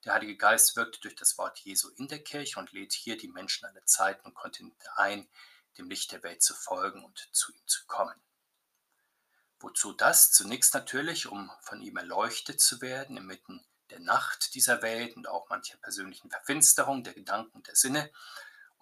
Der 0.03 0.15
Heilige 0.15 0.35
Geist 0.35 0.75
wirkt 0.75 1.03
durch 1.03 1.15
das 1.15 1.37
Wort 1.37 1.59
Jesu 1.59 1.89
in 1.89 2.07
der 2.07 2.23
Kirche 2.23 2.59
und 2.59 2.71
lädt 2.71 2.91
hier 2.91 3.15
die 3.15 3.27
Menschen 3.27 3.65
aller 3.65 3.85
Zeiten 3.85 4.25
und 4.25 4.33
Kontinente 4.33 4.97
ein, 4.97 5.29
dem 5.77 5.91
Licht 5.91 6.11
der 6.11 6.23
Welt 6.23 6.41
zu 6.41 6.55
folgen 6.55 7.05
und 7.05 7.29
zu 7.31 7.51
ihm 7.51 7.67
zu 7.67 7.85
kommen. 7.85 8.19
Wozu 9.59 9.93
das? 9.93 10.31
Zunächst 10.31 10.73
natürlich, 10.73 11.27
um 11.27 11.51
von 11.61 11.83
ihm 11.83 11.97
erleuchtet 11.97 12.59
zu 12.59 12.81
werden 12.81 13.17
inmitten 13.17 13.63
der 13.91 13.99
Nacht 13.99 14.55
dieser 14.55 14.81
Welt 14.81 15.15
und 15.15 15.27
auch 15.27 15.49
mancher 15.49 15.77
persönlichen 15.77 16.31
Verfinsterung 16.31 17.03
der 17.03 17.13
Gedanken 17.13 17.57
und 17.57 17.67
der 17.67 17.75
Sinne 17.75 18.11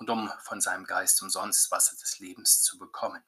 und 0.02 0.10
um 0.10 0.34
von 0.40 0.60
seinem 0.60 0.86
Geist 0.86 1.22
umsonst 1.22 1.70
Wasser 1.70 1.96
des 1.96 2.18
Lebens 2.18 2.64
zu 2.64 2.80
bekommen. 2.80 3.24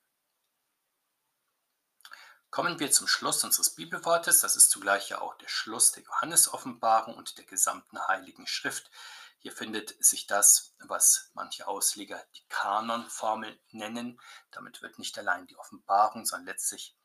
Kommen 2.49 2.79
wir 2.79 2.91
zum 2.91 3.07
Schluss 3.07 3.43
unseres 3.43 3.75
Bibelwortes. 3.75 4.39
Das 4.39 4.55
ist 4.55 4.71
zugleich 4.71 5.09
ja 5.09 5.21
auch 5.21 5.37
der 5.37 5.47
Schluss 5.47 5.91
der 5.91 6.01
Johannesoffenbarung 6.01 7.15
und 7.15 7.37
der 7.37 7.45
gesamten 7.45 7.99
Heiligen 8.07 8.47
Schrift. 8.47 8.89
Hier 9.37 9.51
findet 9.51 10.03
sich 10.03 10.25
das, 10.25 10.73
was 10.79 11.29
manche 11.35 11.67
Ausleger 11.67 12.25
die 12.35 12.45
Kanonformel 12.49 13.59
nennen. 13.69 14.19
Damit 14.49 14.81
wird 14.81 14.97
nicht 14.97 15.15
allein 15.19 15.45
die 15.45 15.57
Offenbarung, 15.57 16.25
sondern 16.25 16.47
letztlich 16.47 16.97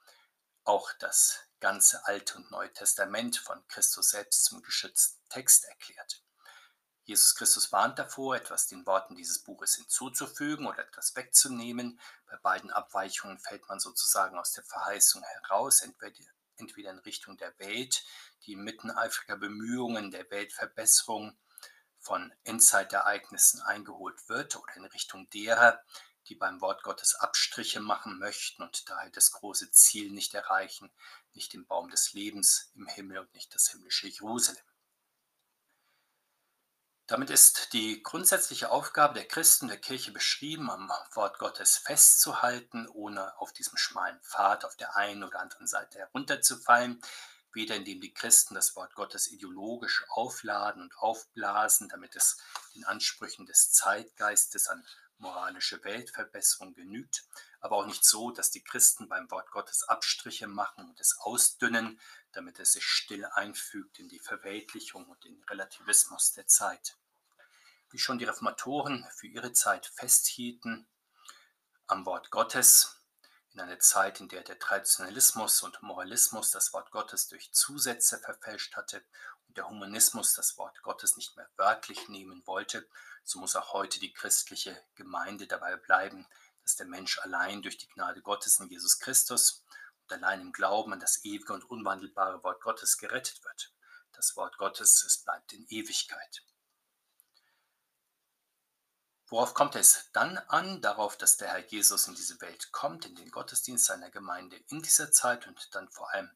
auch 0.64 0.90
das 0.98 1.40
ganze 1.60 2.06
Alte 2.06 2.38
und 2.38 2.50
Neue 2.50 2.72
Testament 2.72 3.36
von 3.36 3.62
Christus 3.68 4.08
selbst 4.08 4.46
zum 4.46 4.62
geschützten 4.62 5.28
Text 5.28 5.66
erklärt. 5.66 6.22
Jesus 7.08 7.34
Christus 7.34 7.72
warnt 7.72 7.98
davor, 7.98 8.36
etwas 8.36 8.66
den 8.66 8.84
Worten 8.84 9.16
dieses 9.16 9.38
Buches 9.38 9.76
hinzuzufügen 9.76 10.66
oder 10.66 10.86
etwas 10.86 11.16
wegzunehmen. 11.16 11.98
Bei 12.26 12.36
beiden 12.36 12.70
Abweichungen 12.70 13.38
fällt 13.38 13.66
man 13.66 13.80
sozusagen 13.80 14.36
aus 14.36 14.52
der 14.52 14.62
Verheißung 14.64 15.22
heraus, 15.22 15.80
entweder, 15.80 16.90
in 16.90 16.98
Richtung 16.98 17.38
der 17.38 17.58
Welt, 17.58 18.04
die 18.44 18.52
inmitten 18.52 18.90
eifriger 18.90 19.38
Bemühungen 19.38 20.10
der 20.10 20.30
Weltverbesserung 20.30 21.38
von 21.98 22.30
Endzeitereignissen 22.44 23.62
eingeholt 23.62 24.28
wird 24.28 24.56
oder 24.56 24.76
in 24.76 24.84
Richtung 24.84 25.30
derer, 25.30 25.82
die 26.26 26.34
beim 26.34 26.60
Wort 26.60 26.82
Gottes 26.82 27.14
Abstriche 27.14 27.80
machen 27.80 28.18
möchten 28.18 28.62
und 28.62 28.86
daher 28.90 29.08
das 29.08 29.30
große 29.30 29.70
Ziel 29.70 30.10
nicht 30.10 30.34
erreichen, 30.34 30.92
nicht 31.32 31.54
den 31.54 31.66
Baum 31.66 31.88
des 31.88 32.12
Lebens 32.12 32.70
im 32.74 32.86
Himmel 32.86 33.20
und 33.20 33.32
nicht 33.32 33.54
das 33.54 33.70
himmlische 33.70 34.08
Jerusalem. 34.08 34.67
Damit 37.08 37.30
ist 37.30 37.72
die 37.72 38.02
grundsätzliche 38.02 38.70
Aufgabe 38.70 39.14
der 39.14 39.26
Christen 39.26 39.68
der 39.68 39.78
Kirche 39.78 40.12
beschrieben, 40.12 40.70
am 40.70 40.92
Wort 41.14 41.38
Gottes 41.38 41.78
festzuhalten, 41.78 42.86
ohne 42.86 43.38
auf 43.40 43.54
diesem 43.54 43.78
schmalen 43.78 44.20
Pfad 44.20 44.66
auf 44.66 44.76
der 44.76 44.94
einen 44.94 45.24
oder 45.24 45.40
anderen 45.40 45.66
Seite 45.66 46.00
herunterzufallen, 46.00 47.00
weder 47.54 47.76
indem 47.76 48.02
die 48.02 48.12
Christen 48.12 48.54
das 48.54 48.76
Wort 48.76 48.94
Gottes 48.94 49.26
ideologisch 49.26 50.04
aufladen 50.10 50.82
und 50.82 50.98
aufblasen, 50.98 51.88
damit 51.88 52.14
es 52.14 52.36
den 52.74 52.84
Ansprüchen 52.84 53.46
des 53.46 53.72
Zeitgeistes 53.72 54.68
an 54.68 54.84
moralische 55.18 55.82
Weltverbesserung 55.84 56.74
genügt, 56.74 57.24
aber 57.60 57.76
auch 57.76 57.86
nicht 57.86 58.04
so, 58.04 58.30
dass 58.30 58.50
die 58.50 58.62
Christen 58.62 59.08
beim 59.08 59.30
Wort 59.30 59.50
Gottes 59.50 59.84
Abstriche 59.84 60.46
machen 60.46 60.88
und 60.88 61.00
es 61.00 61.18
ausdünnen, 61.18 62.00
damit 62.32 62.58
es 62.60 62.72
sich 62.72 62.84
still 62.84 63.24
einfügt 63.24 63.98
in 63.98 64.08
die 64.08 64.20
Verweltlichung 64.20 65.06
und 65.06 65.22
den 65.24 65.42
Relativismus 65.44 66.32
der 66.32 66.46
Zeit. 66.46 66.96
Wie 67.90 67.98
schon 67.98 68.18
die 68.18 68.24
Reformatoren 68.24 69.06
für 69.16 69.26
ihre 69.26 69.52
Zeit 69.52 69.86
festhielten 69.86 70.86
am 71.86 72.04
Wort 72.04 72.30
Gottes, 72.30 72.94
in 73.54 73.60
einer 73.60 73.78
Zeit, 73.78 74.20
in 74.20 74.28
der 74.28 74.42
der 74.42 74.58
Traditionalismus 74.58 75.62
und 75.62 75.82
Moralismus 75.82 76.50
das 76.50 76.72
Wort 76.74 76.90
Gottes 76.90 77.28
durch 77.28 77.52
Zusätze 77.52 78.18
verfälscht 78.18 78.76
hatte 78.76 79.02
der 79.48 79.68
Humanismus 79.68 80.34
das 80.34 80.56
Wort 80.58 80.82
Gottes 80.82 81.16
nicht 81.16 81.36
mehr 81.36 81.48
wörtlich 81.56 82.08
nehmen 82.08 82.46
wollte, 82.46 82.88
so 83.24 83.38
muss 83.38 83.56
auch 83.56 83.72
heute 83.72 84.00
die 84.00 84.12
christliche 84.12 84.80
Gemeinde 84.94 85.46
dabei 85.46 85.76
bleiben, 85.76 86.26
dass 86.62 86.76
der 86.76 86.86
Mensch 86.86 87.18
allein 87.20 87.62
durch 87.62 87.78
die 87.78 87.88
Gnade 87.88 88.22
Gottes 88.22 88.60
in 88.60 88.68
Jesus 88.68 88.98
Christus 88.98 89.64
und 90.02 90.12
allein 90.12 90.40
im 90.40 90.52
Glauben 90.52 90.92
an 90.92 91.00
das 91.00 91.24
ewige 91.24 91.52
und 91.52 91.64
unwandelbare 91.64 92.42
Wort 92.42 92.62
Gottes 92.62 92.98
gerettet 92.98 93.42
wird. 93.44 93.72
Das 94.12 94.36
Wort 94.36 94.58
Gottes, 94.58 95.02
es 95.04 95.24
bleibt 95.24 95.52
in 95.52 95.66
Ewigkeit. 95.68 96.42
Worauf 99.28 99.52
kommt 99.52 99.76
es 99.76 100.08
dann 100.12 100.38
an? 100.38 100.80
Darauf, 100.80 101.18
dass 101.18 101.36
der 101.36 101.48
Herr 101.48 101.66
Jesus 101.66 102.08
in 102.08 102.14
diese 102.14 102.40
Welt 102.40 102.72
kommt, 102.72 103.04
in 103.04 103.14
den 103.14 103.30
Gottesdienst 103.30 103.84
seiner 103.84 104.10
Gemeinde 104.10 104.56
in 104.68 104.80
dieser 104.80 105.12
Zeit 105.12 105.46
und 105.46 105.74
dann 105.74 105.90
vor 105.90 106.10
allem 106.14 106.30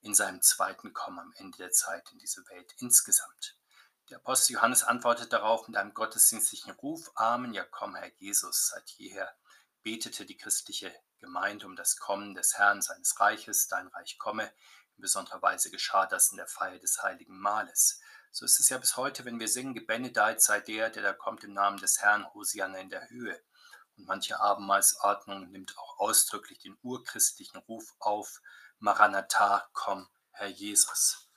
in 0.00 0.14
seinem 0.14 0.42
zweiten 0.42 0.92
Kommen 0.92 1.18
am 1.18 1.32
Ende 1.36 1.58
der 1.58 1.72
Zeit 1.72 2.10
in 2.12 2.18
diese 2.18 2.42
Welt 2.48 2.72
insgesamt. 2.78 3.56
Der 4.10 4.18
Apostel 4.18 4.54
Johannes 4.54 4.84
antwortet 4.84 5.32
darauf 5.32 5.68
mit 5.68 5.76
einem 5.76 5.92
gottesdienstlichen 5.92 6.72
Ruf, 6.72 7.10
Amen, 7.14 7.52
ja 7.52 7.64
komm, 7.64 7.94
Herr 7.94 8.10
Jesus. 8.16 8.68
Seit 8.68 8.88
jeher 8.92 9.30
betete 9.82 10.24
die 10.24 10.36
christliche 10.36 10.94
Gemeinde 11.18 11.66
um 11.66 11.76
das 11.76 11.96
Kommen 11.96 12.34
des 12.34 12.56
Herrn 12.56 12.80
seines 12.80 13.18
Reiches, 13.20 13.68
dein 13.68 13.88
Reich 13.88 14.18
komme. 14.18 14.44
In 14.96 15.02
besonderer 15.02 15.42
Weise 15.42 15.70
geschah 15.70 16.06
das 16.06 16.30
in 16.30 16.38
der 16.38 16.46
Feier 16.46 16.78
des 16.78 17.02
heiligen 17.02 17.38
Mahles. 17.38 18.00
So 18.30 18.44
ist 18.44 18.60
es 18.60 18.68
ja 18.68 18.78
bis 18.78 18.96
heute, 18.96 19.24
wenn 19.24 19.40
wir 19.40 19.48
singen, 19.48 19.74
gebenedeit 19.74 20.40
sei 20.40 20.60
der, 20.60 20.90
der 20.90 21.02
da 21.02 21.12
kommt 21.12 21.44
im 21.44 21.52
Namen 21.52 21.78
des 21.78 22.00
Herrn, 22.00 22.26
Hosianna 22.34 22.78
in 22.78 22.90
der 22.90 23.08
Höhe. 23.10 23.40
Und 23.96 24.06
manche 24.06 24.40
Abendmahlsordnung 24.40 25.50
nimmt 25.50 25.76
auch 25.76 25.98
ausdrücklich 25.98 26.58
den 26.58 26.78
urchristlichen 26.82 27.58
Ruf 27.60 27.94
auf, 27.98 28.40
Maranatha, 28.80 29.68
komm, 29.72 30.08
Herr 30.30 30.46
Jesus. 30.46 31.28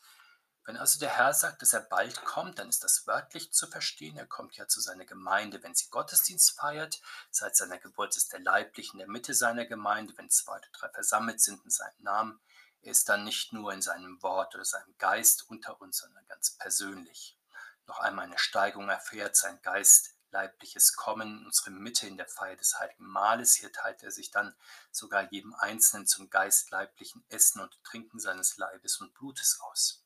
Wenn 0.63 0.77
also 0.77 0.99
der 0.99 1.09
Herr 1.09 1.33
sagt, 1.33 1.63
dass 1.63 1.73
er 1.73 1.81
bald 1.81 2.23
kommt, 2.23 2.59
dann 2.59 2.69
ist 2.69 2.83
das 2.83 3.07
wörtlich 3.07 3.51
zu 3.51 3.65
verstehen. 3.65 4.15
Er 4.15 4.27
kommt 4.27 4.57
ja 4.57 4.67
zu 4.67 4.79
seiner 4.79 5.05
Gemeinde, 5.05 5.63
wenn 5.63 5.73
sie 5.73 5.89
Gottesdienst 5.89 6.51
feiert. 6.51 7.01
Seit 7.31 7.55
seiner 7.55 7.79
Geburt 7.79 8.15
ist 8.15 8.31
er 8.33 8.41
leiblich 8.41 8.93
in 8.93 8.99
der 8.99 9.07
Mitte 9.07 9.33
seiner 9.33 9.65
Gemeinde, 9.65 10.13
wenn 10.17 10.29
zwei 10.29 10.57
oder 10.57 10.67
drei 10.71 10.89
versammelt 10.89 11.41
sind 11.41 11.63
in 11.65 11.71
seinem 11.71 12.01
Namen. 12.03 12.39
Er 12.83 12.91
ist 12.91 13.09
dann 13.09 13.23
nicht 13.23 13.53
nur 13.53 13.73
in 13.73 13.81
seinem 13.81 14.21
Wort 14.21 14.53
oder 14.53 14.65
seinem 14.65 14.95
Geist 14.99 15.49
unter 15.49 15.81
uns, 15.81 15.97
sondern 15.97 16.27
ganz 16.27 16.51
persönlich. 16.51 17.39
Noch 17.87 17.99
einmal 17.99 18.25
eine 18.25 18.37
Steigung 18.37 18.87
erfährt 18.89 19.35
sein 19.35 19.59
Geist 19.63 20.15
leibliches 20.31 20.95
Kommen 20.95 21.45
unsere 21.45 21.71
Mitte 21.71 22.07
in 22.07 22.17
der 22.17 22.27
Feier 22.27 22.55
des 22.55 22.79
Heiligen 22.79 23.05
Mahles. 23.05 23.55
Hier 23.55 23.71
teilt 23.71 24.03
er 24.03 24.11
sich 24.11 24.31
dann 24.31 24.55
sogar 24.91 25.31
jedem 25.31 25.53
Einzelnen 25.55 26.07
zum 26.07 26.29
geistleiblichen 26.29 27.23
Essen 27.29 27.61
und 27.61 27.77
Trinken 27.83 28.19
seines 28.19 28.57
Leibes 28.57 28.97
und 28.97 29.13
Blutes 29.13 29.59
aus. 29.61 30.03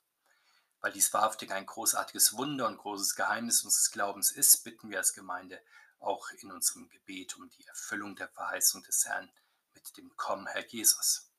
Weil 0.82 0.92
dies 0.92 1.14
wahrhaftig 1.14 1.52
ein 1.52 1.66
großartiges 1.66 2.34
Wunder 2.34 2.68
und 2.68 2.78
großes 2.78 3.16
Geheimnis 3.16 3.64
unseres 3.64 3.92
Glaubens 3.92 4.32
ist, 4.32 4.64
bitten 4.64 4.90
wir 4.90 5.00
als 5.00 5.14
Gemeinde 5.14 5.62
auch 6.00 6.30
in 6.40 6.52
unserem 6.52 6.90
Gebet 6.90 7.36
um 7.38 7.50
die 7.50 7.66
Erfüllung 7.66 8.16
der 8.16 8.28
Verheißung 8.30 8.84
des 8.84 9.06
Herrn 9.06 9.32
mit 9.74 9.98
dem 9.98 10.16
Kommen, 10.16 10.48
Herr 10.48 10.66
Jesus. 10.68 11.30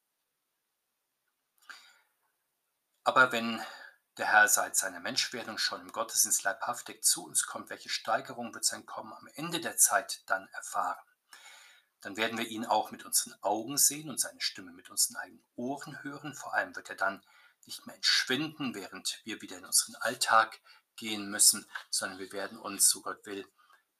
Aber 3.04 3.30
wenn 3.30 3.62
der 4.18 4.26
Herr 4.26 4.48
seit 4.48 4.76
seiner 4.76 5.00
Menschwerdung 5.00 5.58
schon 5.58 5.80
im 5.80 5.92
Gottesdienst 5.92 6.42
leibhaftig 6.42 7.04
zu 7.04 7.26
uns 7.26 7.46
kommt, 7.46 7.70
welche 7.70 7.88
Steigerung 7.88 8.54
wird 8.54 8.64
sein 8.64 8.86
Kommen 8.86 9.12
am 9.12 9.26
Ende 9.34 9.60
der 9.60 9.76
Zeit 9.76 10.22
dann 10.26 10.48
erfahren? 10.48 11.04
Dann 12.00 12.16
werden 12.16 12.38
wir 12.38 12.46
ihn 12.46 12.64
auch 12.64 12.90
mit 12.90 13.04
unseren 13.04 13.34
Augen 13.42 13.76
sehen 13.78 14.08
und 14.08 14.20
seine 14.20 14.40
Stimme 14.40 14.72
mit 14.72 14.90
unseren 14.90 15.16
eigenen 15.16 15.44
Ohren 15.56 16.02
hören. 16.02 16.34
Vor 16.34 16.54
allem 16.54 16.76
wird 16.76 16.88
er 16.88 16.96
dann 16.96 17.22
nicht 17.66 17.86
mehr 17.86 17.96
entschwinden, 17.96 18.74
während 18.74 19.20
wir 19.24 19.42
wieder 19.42 19.58
in 19.58 19.64
unseren 19.64 19.96
Alltag 19.96 20.60
gehen 20.96 21.30
müssen, 21.30 21.68
sondern 21.90 22.18
wir 22.18 22.32
werden 22.32 22.58
uns, 22.58 22.88
so 22.88 23.02
Gott 23.02 23.26
will, 23.26 23.46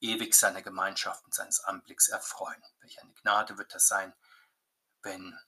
ewig 0.00 0.34
seiner 0.34 0.62
Gemeinschaft 0.62 1.24
und 1.24 1.34
seines 1.34 1.60
Anblicks 1.60 2.08
erfreuen. 2.08 2.62
Welch 2.80 3.00
eine 3.02 3.12
Gnade 3.14 3.58
wird 3.58 3.74
das 3.74 3.88
sein, 3.88 4.14
wenn 5.02 5.38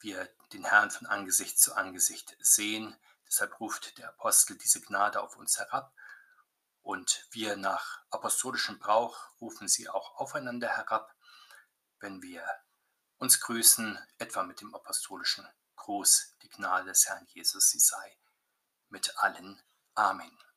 wir 0.00 0.28
den 0.52 0.64
Herrn 0.64 0.90
von 0.90 1.06
Angesicht 1.06 1.60
zu 1.60 1.74
Angesicht 1.74 2.36
sehen. 2.40 2.96
Deshalb 3.28 3.60
ruft 3.60 3.98
der 3.98 4.08
Apostel 4.08 4.56
diese 4.56 4.80
Gnade 4.80 5.20
auf 5.20 5.36
uns 5.36 5.58
herab. 5.58 5.94
Und 6.80 7.26
wir 7.30 7.56
nach 7.56 8.02
apostolischem 8.10 8.78
Brauch 8.78 9.28
rufen 9.40 9.68
sie 9.68 9.88
auch 9.88 10.16
aufeinander 10.16 10.68
herab, 10.68 11.14
wenn 12.00 12.22
wir 12.22 12.44
uns 13.18 13.40
grüßen, 13.40 13.98
etwa 14.18 14.42
mit 14.44 14.60
dem 14.60 14.74
apostolischen 14.74 15.46
Gruß, 15.76 16.36
die 16.42 16.48
Gnade 16.48 16.86
des 16.86 17.06
Herrn 17.06 17.26
Jesus, 17.26 17.68
sie 17.70 17.80
sei 17.80 18.18
mit 18.88 19.18
allen. 19.18 19.62
Amen. 19.94 20.47